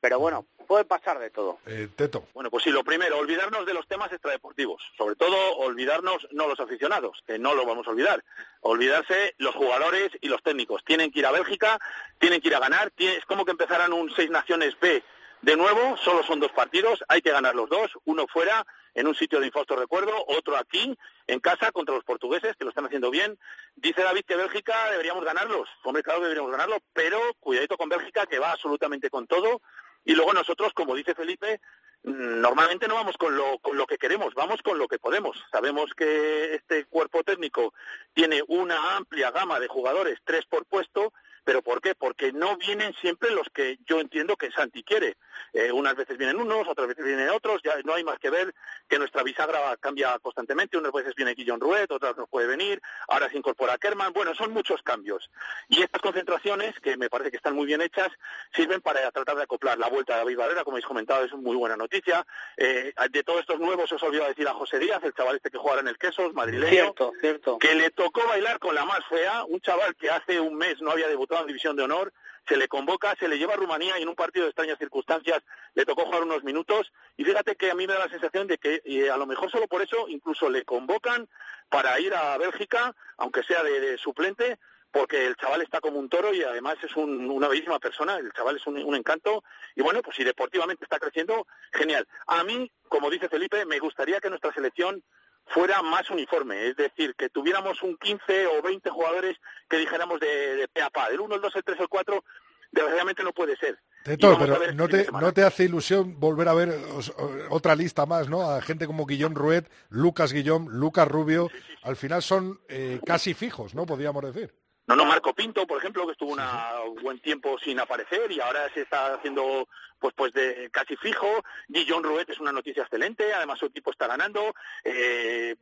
[0.03, 1.59] Pero bueno, puede pasar de todo.
[1.67, 2.25] Eh, Teto.
[2.35, 4.83] Bueno, pues sí, lo primero, olvidarnos de los temas extradeportivos.
[4.99, 8.23] Sobre todo, olvidarnos, no los aficionados, que no lo vamos a olvidar.
[8.61, 10.85] Olvidarse los jugadores y los técnicos.
[10.85, 11.79] Tienen que ir a Bélgica,
[12.19, 12.91] tienen que ir a ganar.
[12.91, 15.03] tiene- Es como que empezaran un Seis Naciones B
[15.43, 18.67] de nuevo, solo son dos partidos, hay que ganar los dos, uno fuera,
[18.97, 22.71] en un sitio de infausto recuerdo, otro aquí, en casa, contra los portugueses, que lo
[22.71, 23.39] están haciendo bien.
[23.77, 25.69] Dice David que Bélgica deberíamos ganarlos.
[25.85, 29.61] Hombre, claro que deberíamos ganarlo, pero cuidadito con Bélgica, que va absolutamente con todo.
[30.03, 31.61] Y luego nosotros, como dice Felipe,
[32.05, 35.45] mm, normalmente no vamos con lo, con lo que queremos, vamos con lo que podemos.
[35.53, 37.75] Sabemos que este cuerpo técnico
[38.15, 41.13] tiene una amplia gama de jugadores, tres por puesto,
[41.47, 41.95] ¿Pero por qué?
[41.95, 45.17] Porque no vienen siempre los que yo entiendo que Santi quiere.
[45.53, 48.53] Eh, unas veces vienen unos, otras veces vienen otros, ya no hay más que ver
[48.89, 53.31] que nuestra bisagra cambia constantemente, unas veces viene Guillón Ruet, otras no puede venir, ahora
[53.31, 55.31] se incorpora Kerman, bueno, son muchos cambios.
[55.69, 58.09] Y estas concentraciones, que me parece que están muy bien hechas,
[58.53, 61.55] sirven para tratar de acoplar la vuelta de David Valera, como habéis comentado, es muy
[61.57, 62.27] buena noticia.
[62.57, 65.59] Eh, de todos estos nuevos os olvidado decir a José Díaz, el chaval este que
[65.59, 67.59] jugará en el Quesos, madrileño, Cierto, cierto.
[67.59, 70.91] que le tocó bailar con la más fea, un chaval que hace un mes no
[70.91, 72.13] había debutado División de Honor,
[72.49, 75.43] se le convoca, se le lleva a Rumanía y en un partido de extrañas circunstancias
[75.75, 78.59] le tocó jugar unos minutos y fíjate que a mí me da la sensación de
[78.59, 81.29] que eh, a lo mejor solo por eso incluso le convocan
[81.69, 84.59] para ir a Bélgica, aunque sea de, de suplente,
[84.93, 88.33] porque el chaval está como un toro y además es un- una bellísima persona, el
[88.33, 89.43] chaval es un, un encanto
[89.75, 92.07] y bueno, pues si deportivamente está creciendo, genial.
[92.29, 95.03] A mí, como dice Felipe, me gustaría que nuestra selección
[95.47, 99.37] fuera más uniforme, es decir, que tuviéramos un 15 o 20 jugadores
[99.69, 102.25] que dijéramos de, de pe a pa, del 1, el 2, el 3, el 4,
[102.73, 103.79] desgraciadamente no puede ser.
[104.05, 105.07] Teto, pero ¿no te.
[105.11, 107.13] ¿no te hace ilusión volver a ver os-
[107.51, 108.49] otra lista más, ¿no?
[108.49, 111.51] A gente como Guillón Ruet, Lucas Guillón, Lucas Rubio,
[111.83, 113.85] al final son eh, casi fijos, ¿no?
[113.87, 114.55] Podríamos decir.
[114.87, 118.71] No, no, Marco Pinto, por ejemplo, que estuvo un buen tiempo sin aparecer y ahora
[118.73, 119.69] se está haciendo
[119.99, 121.43] pues pues de casi fijo.
[121.69, 124.55] Guillón Ruet es una noticia excelente, además su equipo está ganando.
[124.85, 125.57] Eh,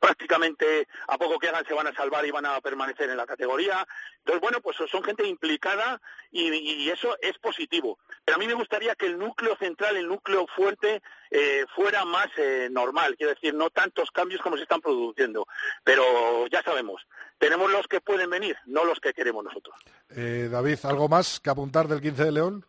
[0.00, 3.26] prácticamente a poco que hagan se van a salvar y van a permanecer en la
[3.26, 3.86] categoría.
[4.18, 6.00] Entonces, bueno, pues son gente implicada
[6.32, 7.98] y, y eso es positivo.
[8.24, 12.28] Pero a mí me gustaría que el núcleo central, el núcleo fuerte, eh, fuera más
[12.38, 15.46] eh, normal, quiero decir, no tantos cambios como se están produciendo.
[15.84, 17.06] Pero ya sabemos,
[17.40, 19.74] tenemos los que pueden venir, no los que queremos nosotros.
[20.14, 22.66] Eh, David, ¿algo más que apuntar del 15 de León?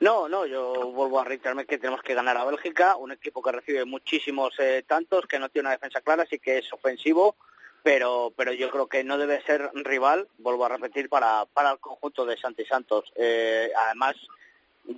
[0.00, 3.52] No, no, yo vuelvo a reiterarme que tenemos que ganar a Bélgica, un equipo que
[3.52, 7.36] recibe muchísimos eh, tantos, que no tiene una defensa clara, sí que es ofensivo,
[7.82, 11.78] pero pero yo creo que no debe ser rival, vuelvo a repetir, para, para el
[11.78, 13.12] conjunto de Santi Santos.
[13.14, 14.16] Eh, además,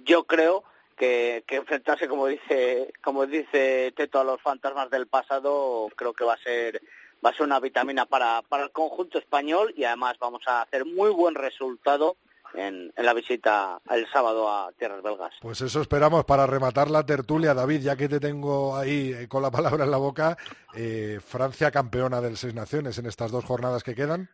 [0.04, 0.62] yo creo
[0.96, 6.24] que, que enfrentarse, como dice como dice Teto, a los fantasmas del pasado, creo que
[6.24, 6.80] va a ser
[7.24, 10.84] va a ser una vitamina para, para el conjunto español y además vamos a hacer
[10.86, 12.16] muy buen resultado
[12.54, 15.32] en, en la visita el sábado a tierras belgas.
[15.40, 19.42] Pues eso esperamos para rematar la tertulia, David, ya que te tengo ahí eh, con
[19.42, 20.36] la palabra en la boca.
[20.74, 24.30] eh, Francia campeona del Seis Naciones en estas dos jornadas que quedan.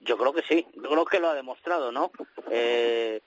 [0.00, 2.12] Yo creo que sí, yo creo que lo ha demostrado, ¿no?
[2.50, 3.22] Eh,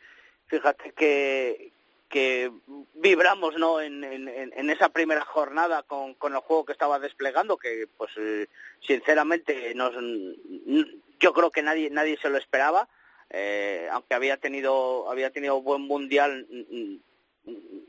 [0.48, 1.72] fíjate que,
[2.10, 2.52] que
[2.96, 3.80] vibramos, ¿no?
[3.80, 8.12] En, en, en esa primera jornada con, con el juego que estaba desplegando, que pues
[8.18, 8.48] eh,
[8.82, 9.94] sinceramente nos,
[11.20, 12.90] yo creo que nadie nadie se lo esperaba,
[13.30, 16.48] eh, aunque había tenido había tenido buen mundial,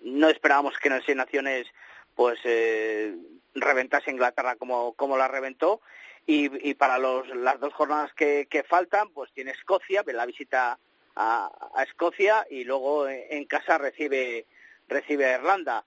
[0.02, 1.66] no esperábamos que en el Seis Naciones
[2.14, 3.16] pues eh,
[3.54, 5.80] reventase Inglaterra como, como la reventó
[6.26, 10.78] y, y para los, las dos jornadas que, que faltan pues tiene Escocia, la visita
[11.16, 14.46] a, a Escocia y luego en casa recibe
[14.90, 15.84] recibe a Irlanda.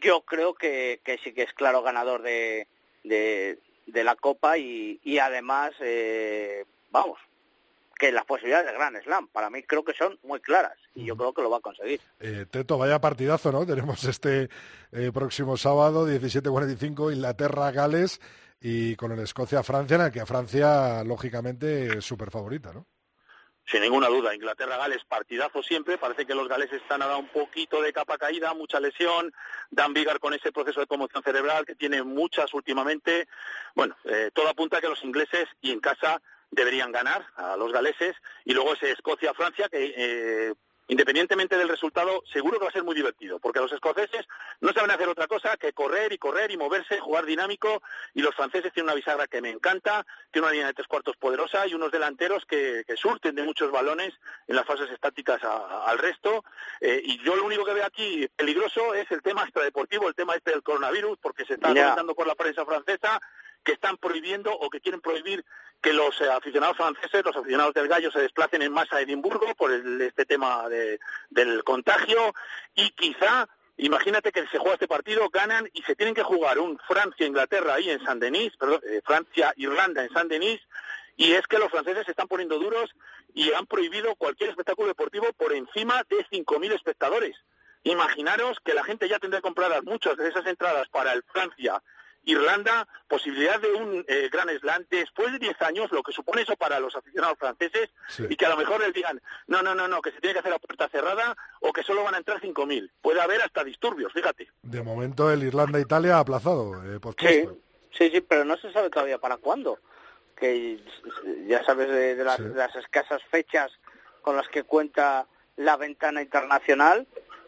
[0.00, 2.66] Yo creo que, que sí que es claro ganador de,
[3.04, 7.18] de, de la Copa y, y además, eh, vamos,
[7.98, 11.16] que las posibilidades de Gran Slam para mí creo que son muy claras y yo
[11.16, 12.00] creo que lo va a conseguir.
[12.20, 13.64] Eh, Teto, vaya partidazo, ¿no?
[13.66, 14.48] Tenemos este
[14.92, 18.20] eh, próximo sábado, 17.45, Inglaterra-Gales
[18.60, 22.86] y con el Escocia-Francia, en el que Francia, lógicamente, es súper favorita, ¿no?
[23.68, 25.98] Sin ninguna duda, Inglaterra-Gales, partidazo siempre.
[25.98, 29.32] Parece que los galeses están ahora un poquito de capa caída, mucha lesión.
[29.70, 33.26] Dan Vigar con ese proceso de conmoción cerebral que tiene muchas últimamente.
[33.74, 37.72] Bueno, eh, todo apunta a que los ingleses y en casa deberían ganar a los
[37.72, 38.14] galeses.
[38.44, 40.54] Y luego ese Escocia-Francia que eh,
[40.88, 44.26] independientemente del resultado, seguro que va a ser muy divertido, porque los escoceses
[44.60, 47.82] no saben hacer otra cosa que correr y correr y moverse, jugar dinámico,
[48.14, 51.16] y los franceses tienen una bisagra que me encanta, tiene una línea de tres cuartos
[51.16, 54.14] poderosa y unos delanteros que, que surten de muchos balones
[54.46, 56.44] en las fases estáticas a, a, al resto,
[56.80, 60.34] eh, y yo lo único que veo aquí peligroso es el tema extradeportivo, el tema
[60.34, 63.20] este del coronavirus, porque se está comentando por la prensa francesa
[63.64, 65.44] que están prohibiendo o que quieren prohibir
[65.82, 69.54] que los eh, aficionados franceses, los aficionados del Gallo, se desplacen en masa a Edimburgo
[69.54, 70.98] por el- este tema de-
[71.30, 72.34] del contagio
[72.74, 76.78] y quizá, imagínate que se juega este partido, ganan y se tienen que jugar un
[76.88, 80.60] Francia-Inglaterra ahí en San Denis, perdón, eh, Francia-Irlanda en San Denis
[81.16, 82.90] y es que los franceses se están poniendo duros
[83.34, 87.36] y han prohibido cualquier espectáculo deportivo por encima de 5.000 espectadores.
[87.84, 91.80] Imaginaros que la gente ya tendrá compradas muchas de esas entradas para el Francia
[92.26, 96.56] Irlanda, posibilidad de un eh, gran slam después de 10 años, lo que supone eso
[96.56, 98.26] para los aficionados franceses, Sí.
[98.28, 100.40] y que a lo mejor les digan, no, no, no, no, que se tiene que
[100.40, 102.90] hacer a puerta cerrada o que solo van a entrar 5.000.
[103.00, 104.48] Puede haber hasta disturbios, fíjate.
[104.62, 107.56] De momento el Irlanda-Italia aplazado, eh, Sí, pospuesto.
[107.92, 109.78] sí, sí, pero no se sabe todavía para cuándo.
[110.36, 110.78] que
[111.46, 113.72] ya sabes de, de las, de las escasas fechas
[114.20, 117.06] con las que cuenta la ventana internacional,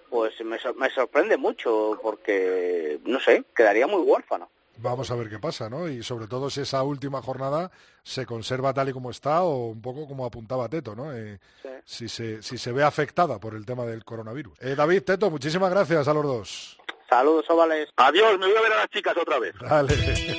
[0.09, 4.49] pues me, sor- me sorprende mucho porque, no sé, quedaría muy huérfano.
[4.81, 5.89] Vamos a ver qué pasa, ¿no?
[5.89, 7.71] Y sobre todo si esa última jornada
[8.03, 11.13] se conserva tal y como está o un poco como apuntaba Teto, ¿no?
[11.13, 11.41] Eh,
[11.85, 14.57] si, se, si se ve afectada por el tema del coronavirus.
[14.61, 16.79] Eh, David, Teto, muchísimas gracias a los dos.
[17.09, 17.89] Saludos, ovales.
[17.97, 19.55] Adiós, me voy a ver a las chicas otra vez.
[19.61, 20.39] Dale.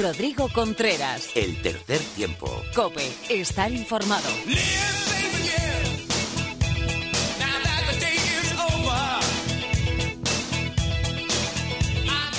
[0.00, 1.30] Rodrigo Contreras.
[1.36, 2.48] El tercer tiempo.
[2.74, 4.28] Cope, estar informado.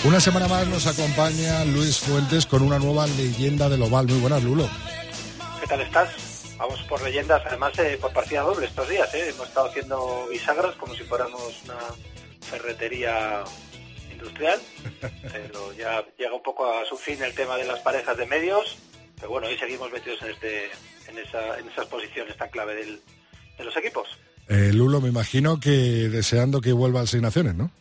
[0.06, 4.08] Una semana más nos acompaña Luis Fuentes con una nueva leyenda del oval.
[4.08, 4.70] Muy buenas, Lulo.
[5.62, 6.10] ¿Qué tal estás?
[6.58, 9.14] Vamos por leyendas, además eh, por partida doble estos días.
[9.16, 9.30] ¿eh?
[9.30, 11.78] Hemos estado haciendo bisagras como si fuéramos una
[12.42, 13.44] ferretería
[14.12, 14.60] industrial,
[15.32, 18.76] pero ya llega un poco a su fin el tema de las parejas de medios.
[19.16, 20.66] Pero bueno, hoy seguimos metidos en, este,
[21.08, 23.02] en, esa, en esas posiciones tan clave del-
[23.58, 24.08] de los equipos.
[24.50, 25.70] Eh, Lulo, me imagino que
[26.10, 27.72] deseando que vuelva a asignaciones, ¿no?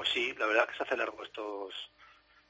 [0.00, 1.74] Pues sí, la verdad que se hace largo estos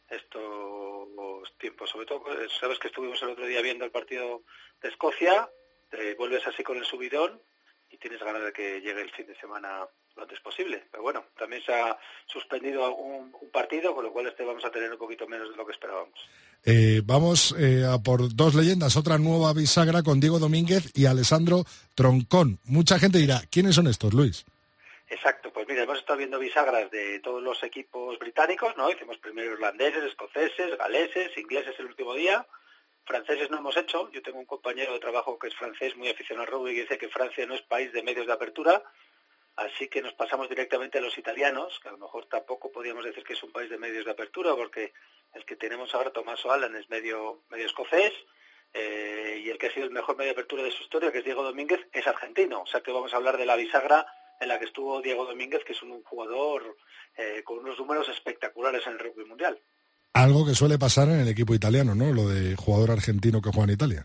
[0.08, 1.90] estos tiempos.
[1.90, 4.42] Sobre todo, eh, sabes que estuvimos el otro día viendo el partido
[4.80, 5.50] de Escocia,
[5.90, 7.42] te vuelves así con el subidón
[7.90, 9.84] y tienes ganas de que llegue el fin de semana
[10.14, 10.86] lo antes posible.
[10.92, 14.70] Pero bueno, también se ha suspendido un, un partido, con lo cual este vamos a
[14.70, 16.20] tener un poquito menos de lo que esperábamos.
[16.64, 21.64] Eh, vamos eh, a por dos leyendas, otra nueva bisagra con Diego Domínguez y Alessandro
[21.96, 22.60] Troncón.
[22.62, 24.46] Mucha gente dirá, ¿quiénes son estos, Luis?
[25.10, 28.88] Exacto, pues mira, hemos estado viendo bisagras de todos los equipos británicos, ¿no?
[28.88, 32.46] Hicimos primero irlandeses, escoceses, galeses, ingleses el último día,
[33.04, 34.08] franceses no hemos hecho.
[34.12, 36.96] Yo tengo un compañero de trabajo que es francés, muy aficionado al rugby, que dice
[36.96, 38.84] que Francia no es país de medios de apertura,
[39.56, 43.24] así que nos pasamos directamente a los italianos, que a lo mejor tampoco podríamos decir
[43.24, 44.92] que es un país de medios de apertura, porque
[45.34, 48.12] el que tenemos ahora, Tommaso Allan, es medio, medio escocés,
[48.72, 51.18] eh, y el que ha sido el mejor medio de apertura de su historia, que
[51.18, 52.62] es Diego Domínguez, es argentino.
[52.62, 54.06] O sea que vamos a hablar de la bisagra
[54.40, 56.76] en la que estuvo Diego Domínguez, que es un jugador
[57.16, 59.60] eh, con unos números espectaculares en el rugby mundial.
[60.14, 62.12] Algo que suele pasar en el equipo italiano, ¿no?
[62.12, 64.02] Lo de jugador argentino que juega en Italia.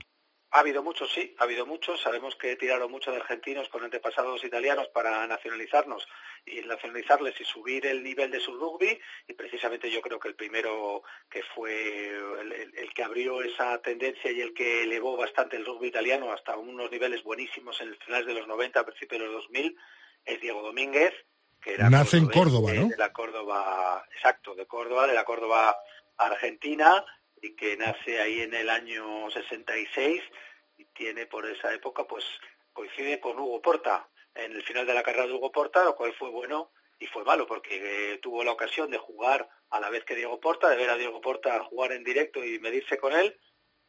[0.52, 2.00] Ha habido muchos, sí, ha habido muchos.
[2.02, 6.08] Sabemos que tiraron mucho de argentinos con antepasados italianos para nacionalizarnos
[6.46, 8.98] y nacionalizarles y subir el nivel de su rugby.
[9.28, 12.08] Y precisamente yo creo que el primero que fue
[12.42, 16.32] el, el- el que abrió esa tendencia y el que elevó bastante el rugby italiano
[16.32, 19.76] hasta unos niveles buenísimos en el finales de los 90, a principios de los 2000,
[20.26, 21.14] es Diego Domínguez,
[21.62, 22.88] que era Nace en Córdoba, de- ¿no?
[22.90, 25.78] de la Córdoba, exacto, de Córdoba, de la Córdoba
[26.18, 27.06] argentina,
[27.42, 30.22] y que nace ahí en el año 66
[30.78, 32.24] y tiene por esa época, pues
[32.74, 36.14] coincide con Hugo Porta en el final de la carrera de Hugo Porta, lo cual
[36.18, 40.04] fue bueno y fue malo porque eh, tuvo la ocasión de jugar a la vez
[40.06, 43.38] que Diego Porta, de ver a Diego Porta jugar en directo y medirse con él,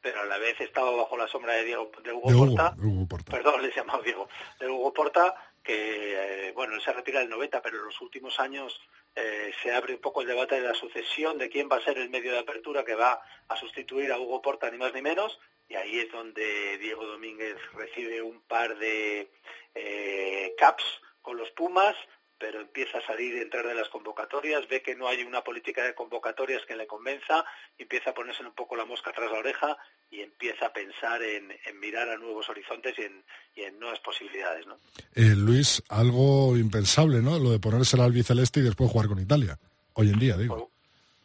[0.01, 2.75] pero a la vez estaba bajo la sombra de Diego de Hugo De Hugo, Porta
[2.77, 3.33] de Hugo Porta.
[3.33, 4.29] perdón, le he llamado Diego,
[4.61, 5.35] de Hugo Porta,
[5.67, 8.81] que, eh, bueno, él se retira del 90, pero en los últimos años
[9.17, 11.99] eh, se abre un poco el debate de la sucesión, de quién va a ser
[11.99, 15.41] el medio de apertura que va a sustituir a Hugo Porta, ni más ni menos,
[15.69, 19.29] y ahí es donde Diego Domínguez recibe un par de
[19.75, 20.85] eh, caps
[21.21, 21.97] con los Pumas,
[22.39, 25.83] pero empieza a salir y entrar de las convocatorias, ve que no hay una política
[25.83, 27.45] de convocatorias que le convenza,
[27.79, 29.77] empieza a ponerse un poco la mosca tras la oreja
[30.11, 33.25] y empieza a pensar en, en mirar a nuevos horizontes y en,
[33.55, 34.67] y en nuevas posibilidades.
[34.67, 34.79] ¿no?
[35.15, 37.39] Eh, Luis, algo impensable, ¿no?
[37.39, 39.59] Lo de ponerse el albiceleste y después jugar con Italia.
[39.95, 40.71] Hoy en día, digo.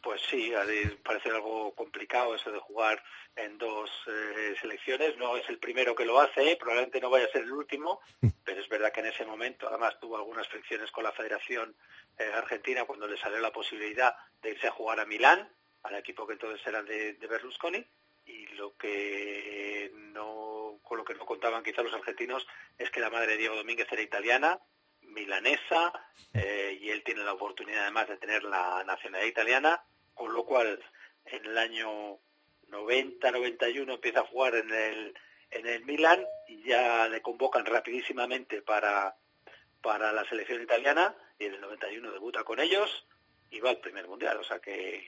[0.02, 3.04] Pues sí, a mí parece algo complicado eso de jugar
[3.42, 5.18] en dos eh, selecciones.
[5.18, 8.00] No es el primero que lo hace, probablemente no vaya a ser el último,
[8.46, 11.76] pero es verdad que en ese momento además tuvo algunas fricciones con la Federación
[12.18, 15.50] eh, Argentina cuando le salió la posibilidad de irse a jugar a Milán,
[15.84, 17.86] al equipo que entonces era de, de Berlusconi,
[18.26, 22.46] y lo que no, con lo que no contaban quizá los argentinos
[22.78, 24.60] es que la madre de Diego Domínguez era italiana,
[25.02, 25.92] milanesa,
[26.34, 29.84] eh, y él tiene la oportunidad además de tener la nacionalidad italiana,
[30.14, 30.80] con lo cual
[31.26, 32.20] en el año
[32.72, 35.14] 90-91 empieza a jugar en el
[35.52, 39.16] en el Milan y ya le convocan rapidísimamente para
[39.82, 42.90] para la selección italiana y en el 91 debuta con ellos
[43.50, 45.04] y va al primer mundial, o sea que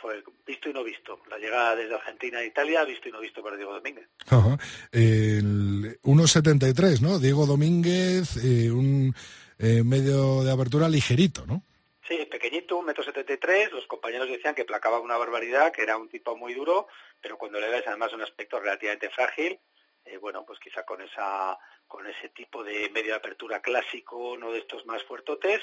[0.00, 1.20] fue visto y no visto.
[1.30, 4.08] La llegada desde Argentina a Italia, visto y no visto para Diego Domínguez.
[4.26, 4.58] Ajá.
[4.92, 7.18] El 1.73, ¿no?
[7.18, 9.14] Diego Domínguez, eh, un
[9.58, 11.64] eh, medio de apertura ligerito, ¿no?
[12.08, 15.82] Sí, pequeñito, un metro setenta y tres, los compañeros decían que placaba una barbaridad, que
[15.82, 16.88] era un tipo muy duro,
[17.20, 19.60] pero cuando le ves además un aspecto relativamente frágil,
[20.06, 24.52] eh, bueno, pues quizá con esa con ese tipo de medio de apertura clásico, no
[24.52, 25.60] de estos más fuertotes,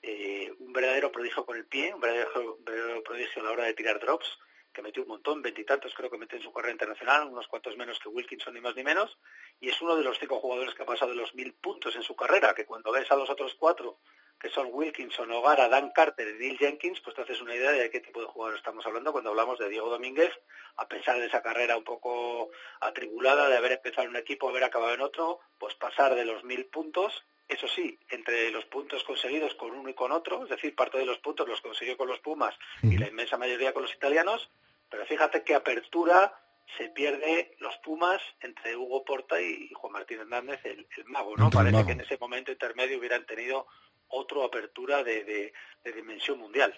[0.00, 3.64] eh, un verdadero prodigio con el pie, un verdadero, un verdadero prodigio a la hora
[3.64, 4.38] de tirar drops,
[4.72, 7.98] que metió un montón, veintitantos creo que metió en su carrera internacional, unos cuantos menos
[7.98, 9.18] que Wilkinson ni más ni menos,
[9.60, 12.02] y es uno de los cinco jugadores que ha pasado de los mil puntos en
[12.02, 13.98] su carrera, que cuando ves a los otros cuatro,
[14.42, 17.88] que son Wilkinson, O'Gara, Dan Carter y Neil Jenkins, pues te haces una idea de
[17.90, 20.32] qué tipo de jugador estamos hablando cuando hablamos de Diego Domínguez,
[20.76, 24.64] a pesar de esa carrera un poco atribulada, de haber empezado en un equipo, haber
[24.64, 29.54] acabado en otro, pues pasar de los mil puntos eso sí, entre los puntos conseguidos
[29.54, 32.18] con uno y con otro, es decir, parte de los puntos los consiguió con los
[32.20, 34.48] Pumas y la inmensa mayoría con los italianos,
[34.88, 36.34] pero fíjate qué apertura
[36.78, 41.50] se pierde los Pumas entre Hugo Porta y Juan Martín Hernández, el, mago, ¿no?
[41.50, 43.66] Parece que en ese momento intermedio hubieran tenido
[44.12, 45.52] otra apertura de,
[45.84, 46.72] dimensión mundial.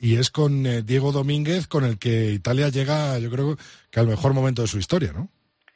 [0.00, 3.56] Y es con eh, Diego Domínguez con el que Italia llega, yo creo
[3.90, 5.28] que al mejor momento de su historia, ¿no?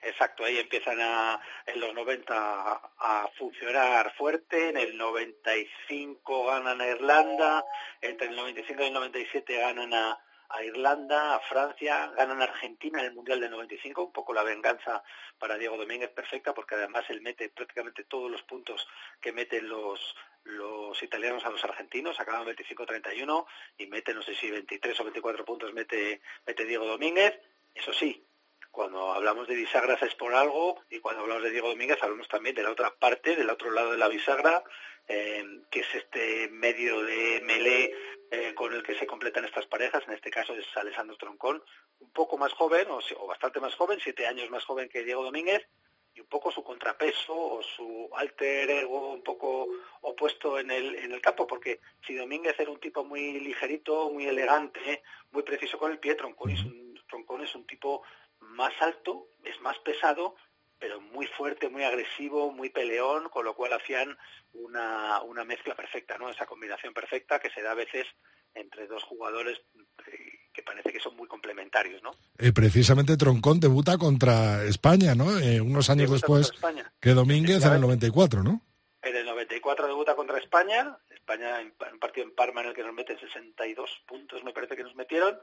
[0.02, 6.88] Exacto, ahí empiezan a, en los 90 a, funcionar fuerte, en el 95 ganan a
[6.88, 7.64] Irlanda,
[8.00, 10.18] entre el 95 y el 97 ganan a,
[10.64, 15.02] Irlanda, a Francia, ganan a Argentina en el Mundial del 95, un poco la venganza
[15.38, 18.86] para Diego Domínguez perfecta, porque además él mete prácticamente todos los puntos
[19.20, 20.14] que meten los,
[20.44, 23.46] los italianos a los argentinos, acaban 25-31
[23.78, 27.38] y mete, no sé si 23 o 24 puntos mete, mete Diego Domínguez,
[27.74, 28.24] eso sí,
[28.70, 32.54] cuando hablamos de bisagras es por algo y cuando hablamos de Diego Domínguez hablamos también
[32.54, 34.64] de la otra parte, del otro lado de la bisagra,
[35.08, 37.92] eh, que es este medio de melé
[38.30, 41.62] eh, con el que se completan estas parejas, en este caso es Alessandro Troncón,
[42.00, 45.66] un poco más joven o, bastante más joven, siete años más joven que Diego Domínguez,
[46.14, 49.68] y un poco su contrapeso o su alter ego un poco
[50.02, 54.26] opuesto en el, en el campo, porque si Domínguez era un tipo muy ligerito, muy
[54.26, 58.02] elegante, muy preciso con el pie, Troncón es un, Troncón es un tipo
[58.40, 60.34] más alto, es más pesado,
[60.78, 64.18] pero muy fuerte, muy agresivo, muy peleón, con lo cual hacían
[64.52, 66.28] una, una mezcla perfecta, ¿no?
[66.28, 68.06] Esa combinación perfecta que se da a veces
[68.54, 69.62] entre dos jugadores
[70.08, 72.12] eh, que parece que son muy complementarios, ¿no?
[72.38, 75.38] Eh, precisamente Troncón debuta contra España, ¿no?
[75.38, 76.52] Eh, unos años después
[77.00, 78.60] que Domínguez en el 94, ¿no?
[79.02, 82.84] En el 94 debuta contra España, España en un partido en Parma en el que
[82.84, 85.40] nos meten 62 puntos, me parece que nos metieron,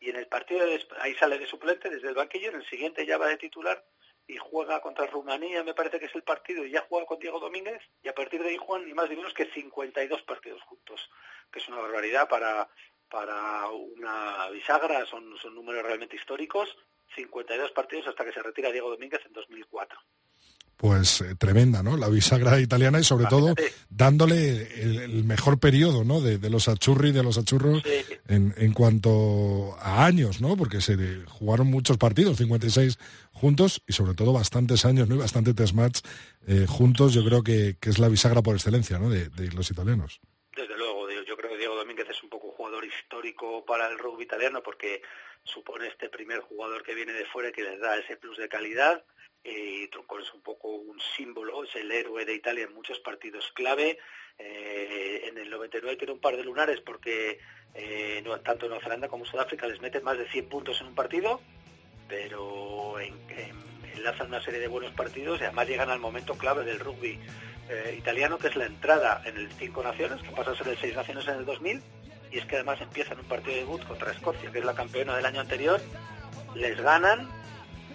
[0.00, 3.04] y en el partido de, ahí sale de suplente desde el banquillo, en el siguiente
[3.04, 3.84] ya va de titular
[4.26, 7.40] y juega contra Rumanía, me parece que es el partido, y ya juega con Diego
[7.40, 11.10] Domínguez, y a partir de ahí juegan ni más ni menos que 52 partidos juntos,
[11.52, 12.68] que es una barbaridad para,
[13.14, 16.68] para una bisagra, son, son números realmente históricos,
[17.14, 20.00] 52 partidos hasta que se retira Diego Domínguez en 2004
[20.76, 21.96] pues eh, tremenda, ¿no?
[21.96, 23.54] La bisagra italiana y sobre todo
[23.88, 26.20] dándole el, mejor periodo, ¿no?
[26.20, 27.82] De, los achurri, de los achurros
[28.28, 30.56] en, cuanto a años, ¿no?
[30.56, 32.98] Porque se jugaron muchos partidos, 56
[33.32, 35.14] juntos y sobre todo bastantes años, ¿no?
[35.14, 36.00] Y bastante test match
[36.46, 39.08] eh, juntos, yo creo que, es la bisagra por excelencia, ¿no?
[39.08, 40.20] De, los italianos.
[40.56, 42.53] Desde luego, yo creo que Diego Domínguez es un poco
[42.84, 45.02] histórico para el rugby italiano porque
[45.42, 49.04] supone este primer jugador que viene de fuera que les da ese plus de calidad
[49.44, 53.52] y Troncón es un poco un símbolo, es el héroe de Italia en muchos partidos
[53.52, 53.98] clave.
[54.38, 57.38] Eh, en el 99 tiene un par de lunares porque
[57.74, 60.94] eh, no, tanto Nueva Zelanda como Sudáfrica les meten más de 100 puntos en un
[60.94, 61.42] partido,
[62.08, 62.98] pero
[63.94, 67.20] enlazan una serie de buenos partidos y además llegan al momento clave del rugby
[67.68, 70.78] eh, italiano, que es la entrada en el Cinco Naciones, que pasa a ser el
[70.78, 71.82] Seis Naciones en el 2000,
[72.34, 75.14] y es que además empiezan un partido de debut contra Escocia, que es la campeona
[75.16, 75.80] del año anterior,
[76.56, 77.28] les ganan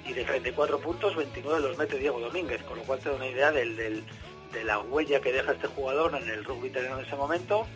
[0.06, 3.28] y de 34 puntos 29 los mete Diego Domínguez, con lo cual te da una
[3.28, 7.18] idea del, de la huella que deja este jugador en el rugby italiano en ese
[7.18, 7.68] momento,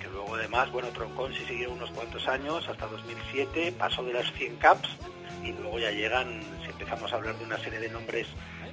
[0.00, 4.32] que luego además, bueno, Troncón sí siguió unos cuantos años, hasta 2007, pasó de las
[4.32, 4.88] 100 caps
[5.42, 8.26] y luego ya llegan, si empezamos a hablar de una serie de nombres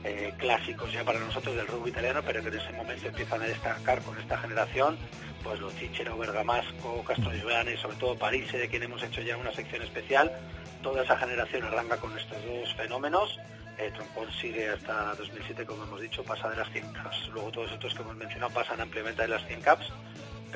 [0.04, 3.46] eh, clásicos ya para nosotros del rugby italiano, pero que en ese momento empiezan a
[3.46, 4.98] destacar con esta generación,
[5.44, 9.52] pues los Cicero, Bergamasco, Castro y sobre todo París, de quien hemos hecho ya una
[9.52, 10.32] sección especial,
[10.82, 13.40] toda esa generación arranca con estos dos fenómenos.
[13.78, 17.30] Eh, Troncón sigue hasta 2007, como hemos dicho, pasa de las 100 caps.
[17.34, 19.92] Luego todos estos que hemos mencionado pasan ampliamente de las 100 caps.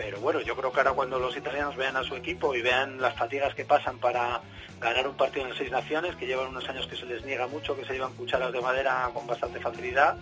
[0.02, 3.02] Pero bueno, yo creo que ahora cuando los italianos vean a su equipo y vean
[3.02, 4.40] las fatigas que pasan para
[4.80, 7.76] ganar un partido en seis naciones, que llevan unos años que se les niega mucho,
[7.76, 10.16] que se llevan cucharas de madera con bastante facilidad,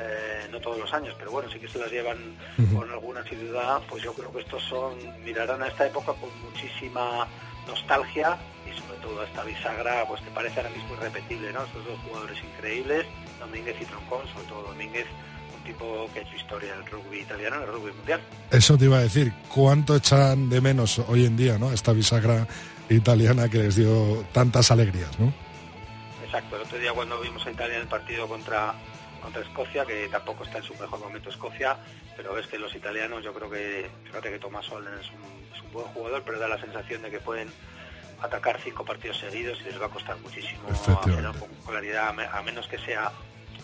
[0.00, 2.18] eh, no todos los años, pero bueno, sí que se las llevan
[2.74, 7.28] con alguna asiduidad, pues yo creo que estos son, mirarán a esta época con muchísima
[7.68, 11.62] nostalgia y sobre todo esta bisagra pues te parece ahora mismo irrepetible, ¿no?
[11.62, 13.06] Estos dos jugadores increíbles,
[13.38, 15.06] Domínguez y Troncón, sobre todo Domínguez,
[16.12, 18.20] que ha hecho historia el rugby italiano, el rugby mundial.
[18.50, 21.72] Eso te iba a decir, ¿cuánto echan de menos hoy en día, ¿no?
[21.72, 22.46] Esta bisagra
[22.88, 25.32] italiana que les dio tantas alegrías, ¿no?
[26.24, 28.74] Exacto, el otro día cuando vimos a Italia en el partido contra
[29.20, 31.76] contra Escocia, que tampoco está en su mejor momento Escocia,
[32.16, 35.62] pero ves que los italianos, yo creo que, fíjate que Tomás Holden es un, es
[35.62, 37.48] un buen jugador, pero da la sensación de que pueden
[38.22, 42.66] atacar cinco partidos seguidos y les va a costar muchísimo hacerlo con claridad, a menos
[42.66, 43.12] que sea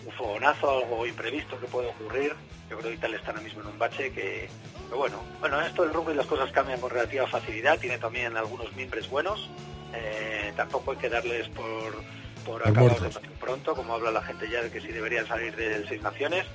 [0.07, 2.33] un fogonazo, algo imprevisto que puede ocurrir.
[2.71, 4.49] Yo creo que Italia está ahora mismo en un bache que,
[4.89, 8.37] que bueno, bueno, en esto del rugby las cosas cambian con relativa facilidad, tiene también
[8.37, 9.49] algunos miembros buenos,
[9.93, 12.03] eh, tampoco hay que darles por,
[12.45, 15.89] por acabados de pronto, como habla la gente ya de que sí deberían salir del
[15.89, 16.47] Seis Naciones.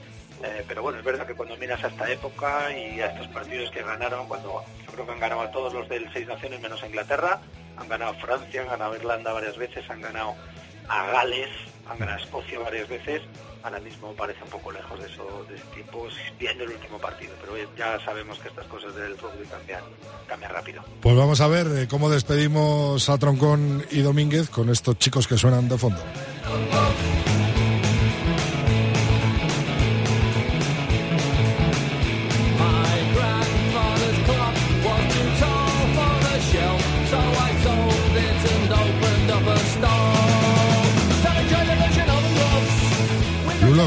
[0.43, 3.69] Eh, pero bueno, es verdad que cuando miras a esta época y a estos partidos
[3.69, 6.81] que ganaron, cuando yo creo que han ganado a todos los del Seis Naciones menos
[6.81, 7.39] a Inglaterra,
[7.77, 10.35] han ganado a Francia, han ganado a Irlanda varias veces, han ganado
[10.87, 11.49] a Gales,
[11.99, 13.21] a Escocia varias veces,
[13.63, 16.07] ahora mismo parece un poco lejos de eso, de ese tiempo,
[16.39, 19.83] viendo el último partido, pero ya sabemos que estas cosas del rugby cambian,
[20.27, 20.83] cambian rápido.
[21.01, 25.37] Pues vamos a ver eh, cómo despedimos a Troncón y Domínguez con estos chicos que
[25.37, 26.01] suenan de fondo.
[37.11, 39.11] So I sold it and opened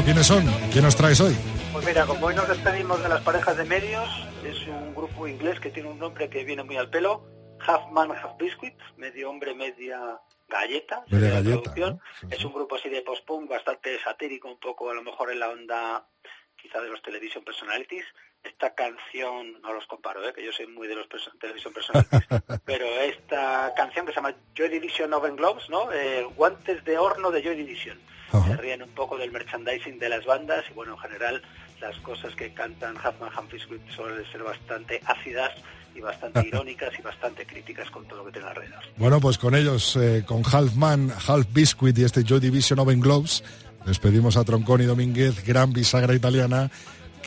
[0.03, 0.43] ¿quiénes son?
[0.71, 1.35] ¿Quién nos traes hoy?
[1.73, 4.07] Pues mira, como hoy nos despedimos de las parejas de medios,
[4.45, 7.25] es un grupo inglés que tiene un nombre que viene muy al pelo,
[7.65, 11.03] Half Man, Half Biscuit, medio hombre, media galleta.
[11.07, 12.01] Media galleta, traducción.
[12.29, 15.49] Es un grupo así de post-punk, bastante satírico, un poco a lo mejor en la
[15.49, 16.07] onda
[16.55, 18.05] quizá de los television personalities.
[18.43, 20.31] Esta canción, no los comparo, ¿eh?
[20.33, 22.27] que yo soy muy de los perso- television personalities,
[22.65, 25.91] pero esta canción que se llama Joy Division Oven Gloves, ¿no?
[25.91, 27.99] Eh, guantes de horno de Joy Division.
[28.31, 31.41] Se ríen un poco del merchandising de las bandas y bueno, en general
[31.79, 35.51] las cosas que cantan Huffman Humphrey Biscuit suelen ser bastante ácidas
[35.95, 38.83] y bastante irónicas y bastante críticas con todo lo que tiene alrededor.
[38.97, 42.99] Bueno, pues con ellos, eh, con Half Man, Half Biscuit y este Joy Division Oven
[42.99, 43.43] Gloves,
[43.85, 46.69] despedimos a Troncón y Domínguez, gran bisagra italiana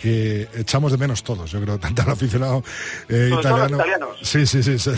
[0.01, 2.63] que echamos de menos todos, yo creo, tanto al aficionado
[3.09, 3.77] eh, los italiano.
[3.77, 4.17] italianos.
[4.23, 4.79] Sí, sí, sí.
[4.79, 4.91] sí.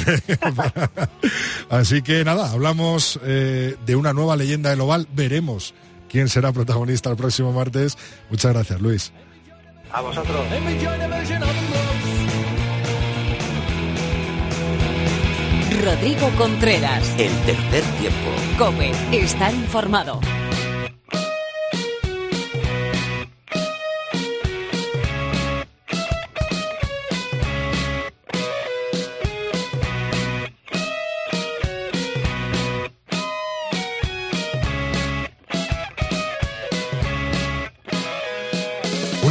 [1.70, 5.74] Así que nada, hablamos eh, de una nueva leyenda del Oval, veremos
[6.10, 7.96] quién será protagonista el próximo martes.
[8.28, 9.12] Muchas gracias, Luis.
[9.92, 10.46] A vosotros.
[15.82, 17.14] Rodrigo Contreras.
[17.18, 18.30] El tercer tiempo.
[18.58, 18.92] Cope.
[19.12, 20.20] Estar informado.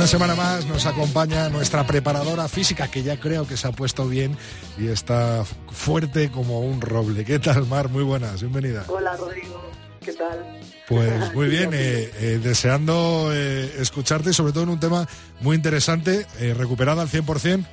[0.10, 4.36] Semana más nos acompaña nuestra preparadora física, que ya creo que se ha puesto bien
[4.76, 7.24] y está fuerte como un roble.
[7.24, 7.90] ¿Qué tal, Mar?
[7.90, 8.86] Muy buenas, bienvenida.
[8.88, 9.70] Hola Rodrigo,
[10.04, 10.44] ¿qué tal?
[10.88, 15.08] Pues muy bien, eh, eh, deseando eh, escucharte, sobre todo en un tema
[15.42, 16.26] muy interesante,
[16.58, 17.64] recuperada al 100%.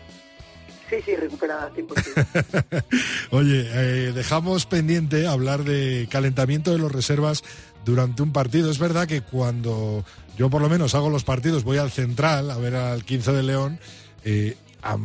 [0.90, 2.84] Sí, sí, recuperada al 100%.
[3.30, 7.42] Oye, dejamos pendiente hablar de calentamiento de los reservas
[7.86, 8.70] durante un partido.
[8.70, 10.04] Es verdad que cuando
[10.36, 13.42] yo por lo menos hago los partidos, voy al central a ver al 15 de
[13.42, 13.78] León,
[14.24, 14.98] eh, a,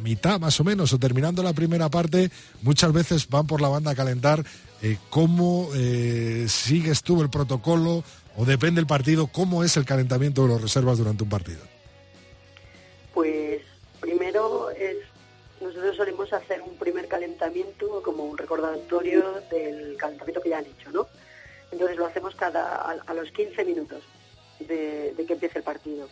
[0.00, 2.30] mitad más o menos, o terminando la primera parte,
[2.62, 4.42] muchas veces van por la banda a calentar.
[4.80, 8.02] Eh, ¿Cómo eh, sigues tú el protocolo
[8.36, 9.26] o depende el partido?
[9.26, 11.60] ¿Cómo es el calentamiento de los reservas durante un partido?
[13.12, 13.60] Pues
[14.00, 14.96] primero es
[15.60, 20.90] nosotros solemos hacer un primer calentamiento como un recordatorio del calentamiento que ya han hecho,
[20.90, 21.06] ¿no?
[21.72, 24.04] Entonces lo hacemos cada a, a los 15 minutos
[24.60, 26.08] de, de que empiece el partido.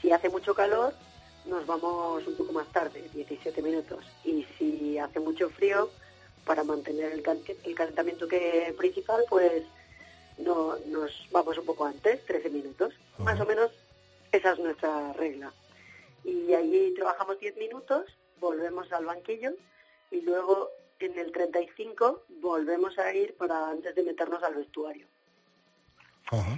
[0.00, 0.94] Si hace mucho calor,
[1.44, 4.04] nos vamos un poco más tarde, 17 minutos.
[4.24, 5.90] Y si hace mucho frío,
[6.44, 9.64] para mantener el calentamiento que principal, pues
[10.38, 12.94] no, nos vamos un poco antes, 13 minutos.
[13.18, 13.70] Más o menos
[14.32, 15.52] esa es nuestra regla.
[16.24, 18.04] Y allí trabajamos 10 minutos,
[18.38, 19.52] volvemos al banquillo
[20.10, 25.06] y luego en el 35 volvemos a ir para antes de meternos al vestuario.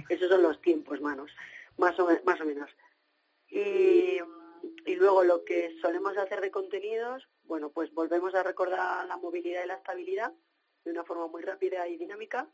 [0.09, 1.31] Esos son los tiempos, manos,
[1.77, 2.69] más o, más o menos.
[3.49, 4.17] Y,
[4.85, 9.63] y luego lo que solemos hacer de contenidos, bueno, pues volvemos a recordar la movilidad
[9.63, 10.33] y la estabilidad
[10.85, 12.47] de una forma muy rápida y dinámica.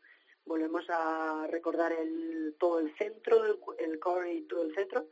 [0.45, 5.07] Volvemos a recordar el, todo el centro, el, el core y todo el centro.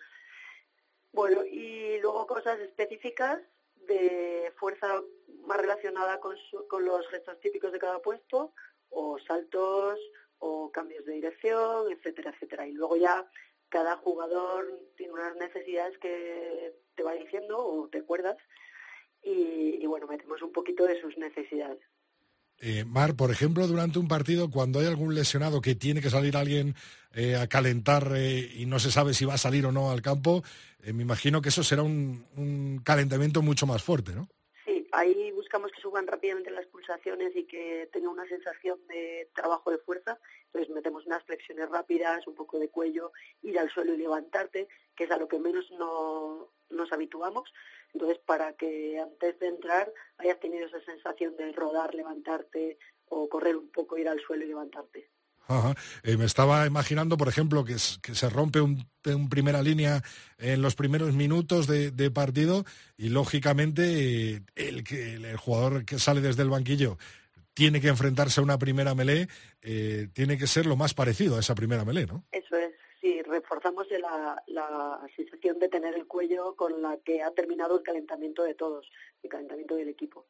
[1.14, 3.40] Bueno, y luego cosas específicas
[3.88, 5.02] de fuerza
[5.46, 8.54] más relacionada con, su- con los gestos típicos de cada puesto,
[8.90, 10.00] o saltos,
[10.40, 12.68] o cambios de dirección, etcétera, etcétera.
[12.68, 13.30] Y luego ya
[13.70, 14.68] cada jugador
[14.98, 18.38] tiene unas necesidades que te va diciendo o te acuerdas
[19.22, 21.80] y, y bueno, metemos un poquito de sus necesidades.
[22.66, 26.38] Eh, Mar, por ejemplo, durante un partido, cuando hay algún lesionado que tiene que salir
[26.38, 26.76] alguien
[27.14, 30.02] eh, a calentar eh, y no se sabe si va a salir o no al
[30.02, 30.46] campo,
[30.94, 34.30] me imagino que eso será un, un calentamiento mucho más fuerte, ¿no?
[35.04, 39.78] Ahí buscamos que suban rápidamente las pulsaciones y que tenga una sensación de trabajo de
[39.80, 40.18] fuerza.
[40.46, 45.04] Entonces metemos unas flexiones rápidas, un poco de cuello, ir al suelo y levantarte, que
[45.04, 47.54] es a lo que menos no nos habituamos.
[47.92, 52.78] Entonces, para que antes de entrar hayas tenido esa sensación de rodar, levantarte
[53.10, 55.10] o correr un poco, ir al suelo y levantarte.
[56.04, 58.86] Eh, me estaba imaginando, por ejemplo, que, se rompe un,
[59.30, 60.02] primera línea
[60.38, 62.64] en los primeros minutos de, partido
[62.98, 66.98] y, lógicamente, el, que, el jugador que sale desde el banquillo
[67.54, 69.28] tiene que enfrentarse a una primera melee,
[69.62, 72.24] eh, tiene que ser lo más parecido a esa primera melee, ¿no?
[72.32, 73.88] Eso es, sí, reforzamos
[74.48, 78.90] la sensación de tener el cuello con la que ha terminado el calentamiento de todos,
[79.22, 80.26] el calentamiento del equipo.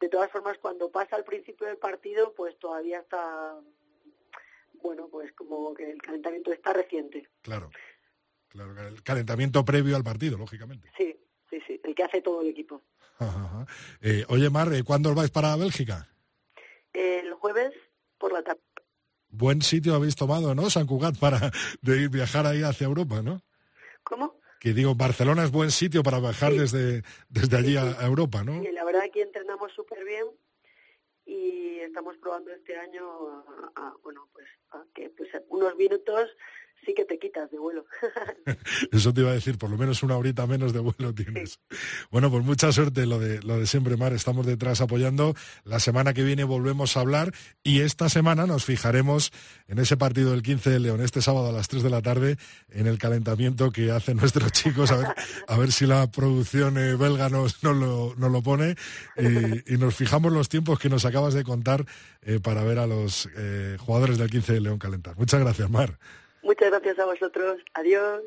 [0.00, 3.58] De todas formas, cuando pasa al principio del partido, pues todavía está,
[4.84, 7.26] bueno, pues como que el calentamiento está reciente.
[7.40, 7.70] Claro.
[8.48, 10.90] claro el calentamiento previo al partido, lógicamente.
[10.96, 11.16] Sí,
[11.48, 12.82] sí, sí, el que hace todo el equipo.
[13.18, 13.66] Ajá, ajá.
[14.02, 16.06] Eh, oye, Mar, eh, ¿cuándo os vais para Bélgica?
[16.92, 17.72] El jueves
[18.18, 18.60] por la tarde.
[19.30, 20.68] Buen sitio habéis tomado, ¿no?
[20.68, 23.40] San Cugat para de ir viajar ahí hacia Europa, ¿no?
[24.02, 24.38] ¿Cómo?
[24.60, 28.62] Que digo, Barcelona es buen sitio para viajar desde, desde allí a, a Europa, ¿no?
[28.62, 30.26] La verdad aquí entrenamos súper bien
[31.26, 33.04] y estamos probando este año
[33.46, 36.36] a, a, bueno, pues a que pues unos minutos
[36.84, 37.84] sí que te quitas de vuelo.
[38.92, 41.60] Eso te iba a decir, por lo menos una horita menos de vuelo tienes.
[42.10, 45.34] Bueno, pues mucha suerte lo de lo de siempre Mar, estamos detrás apoyando.
[45.64, 47.32] La semana que viene volvemos a hablar
[47.62, 49.32] y esta semana nos fijaremos
[49.68, 52.36] en ese partido del 15 de León, este sábado a las 3 de la tarde,
[52.70, 55.08] en el calentamiento que hacen nuestros chicos, a ver,
[55.48, 58.76] a ver si la producción eh, belga nos, nos, lo, nos lo pone
[59.16, 61.84] y, y, nos fijamos los tiempos que nos acabas de contar
[62.22, 65.16] eh, para ver a los eh, jugadores del 15 de León calentar.
[65.16, 65.98] Muchas gracias, Mar.
[66.44, 67.60] Muchas gracias a vosotros.
[67.72, 68.22] Adiós.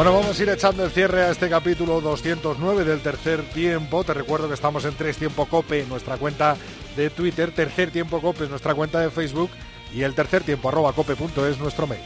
[0.00, 4.02] Bueno, vamos a ir echando el cierre a este capítulo 209 del tercer tiempo.
[4.02, 6.56] Te recuerdo que estamos en Tres Tiempo Cope, nuestra cuenta
[6.96, 9.50] de Twitter, Tercer Tiempo Cope es nuestra cuenta de Facebook
[9.92, 12.00] y el tercer tiempo arroba cope.es nuestro mail.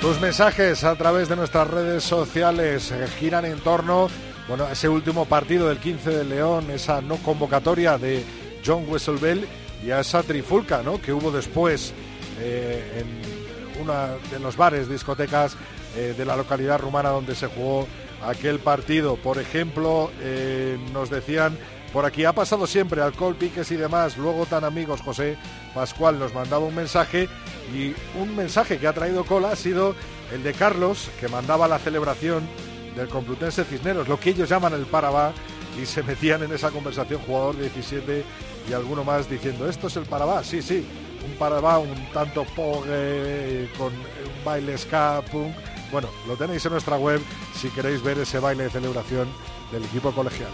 [0.00, 4.08] Tus mensajes a través de nuestras redes sociales giran en torno
[4.48, 8.24] bueno, ese último partido del 15 de León, esa no convocatoria de
[8.64, 9.46] John Wesselbell
[9.84, 11.00] y a esa trifulca ¿no?
[11.00, 11.92] que hubo después
[12.40, 13.94] eh, en uno
[14.30, 15.56] de los bares, discotecas
[15.96, 17.86] eh, de la localidad rumana donde se jugó
[18.24, 19.16] aquel partido.
[19.16, 21.56] Por ejemplo, eh, nos decían,
[21.92, 25.36] por aquí ha pasado siempre alcohol, piques y demás, luego tan amigos, José
[25.74, 27.28] Pascual nos mandaba un mensaje
[27.74, 29.94] y un mensaje que ha traído cola ha sido
[30.32, 32.48] el de Carlos, que mandaba la celebración
[32.96, 35.32] del Complutense Cisneros, lo que ellos llaman el Parabá,
[35.80, 38.24] y se metían en esa conversación jugador 17
[38.68, 40.86] y alguno más diciendo, esto es el Parabá, sí, sí,
[41.24, 45.54] un Parabá un tanto pogue, con un baile ska, punk.
[45.90, 47.20] Bueno, lo tenéis en nuestra web
[47.54, 49.28] si queréis ver ese baile de celebración
[49.70, 50.50] del equipo colegial.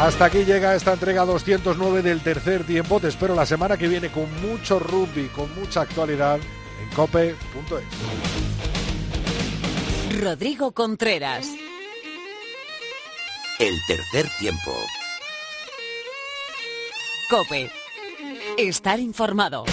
[0.00, 3.00] Hasta aquí llega esta entrega 209 del tercer tiempo.
[3.00, 6.38] Te espero la semana que viene con mucho rugby, con mucha actualidad
[6.82, 7.84] en cope.es.
[10.20, 11.48] Rodrigo Contreras.
[13.58, 14.72] El tercer tiempo.
[17.30, 17.70] Cope.
[18.58, 19.64] Estar informado.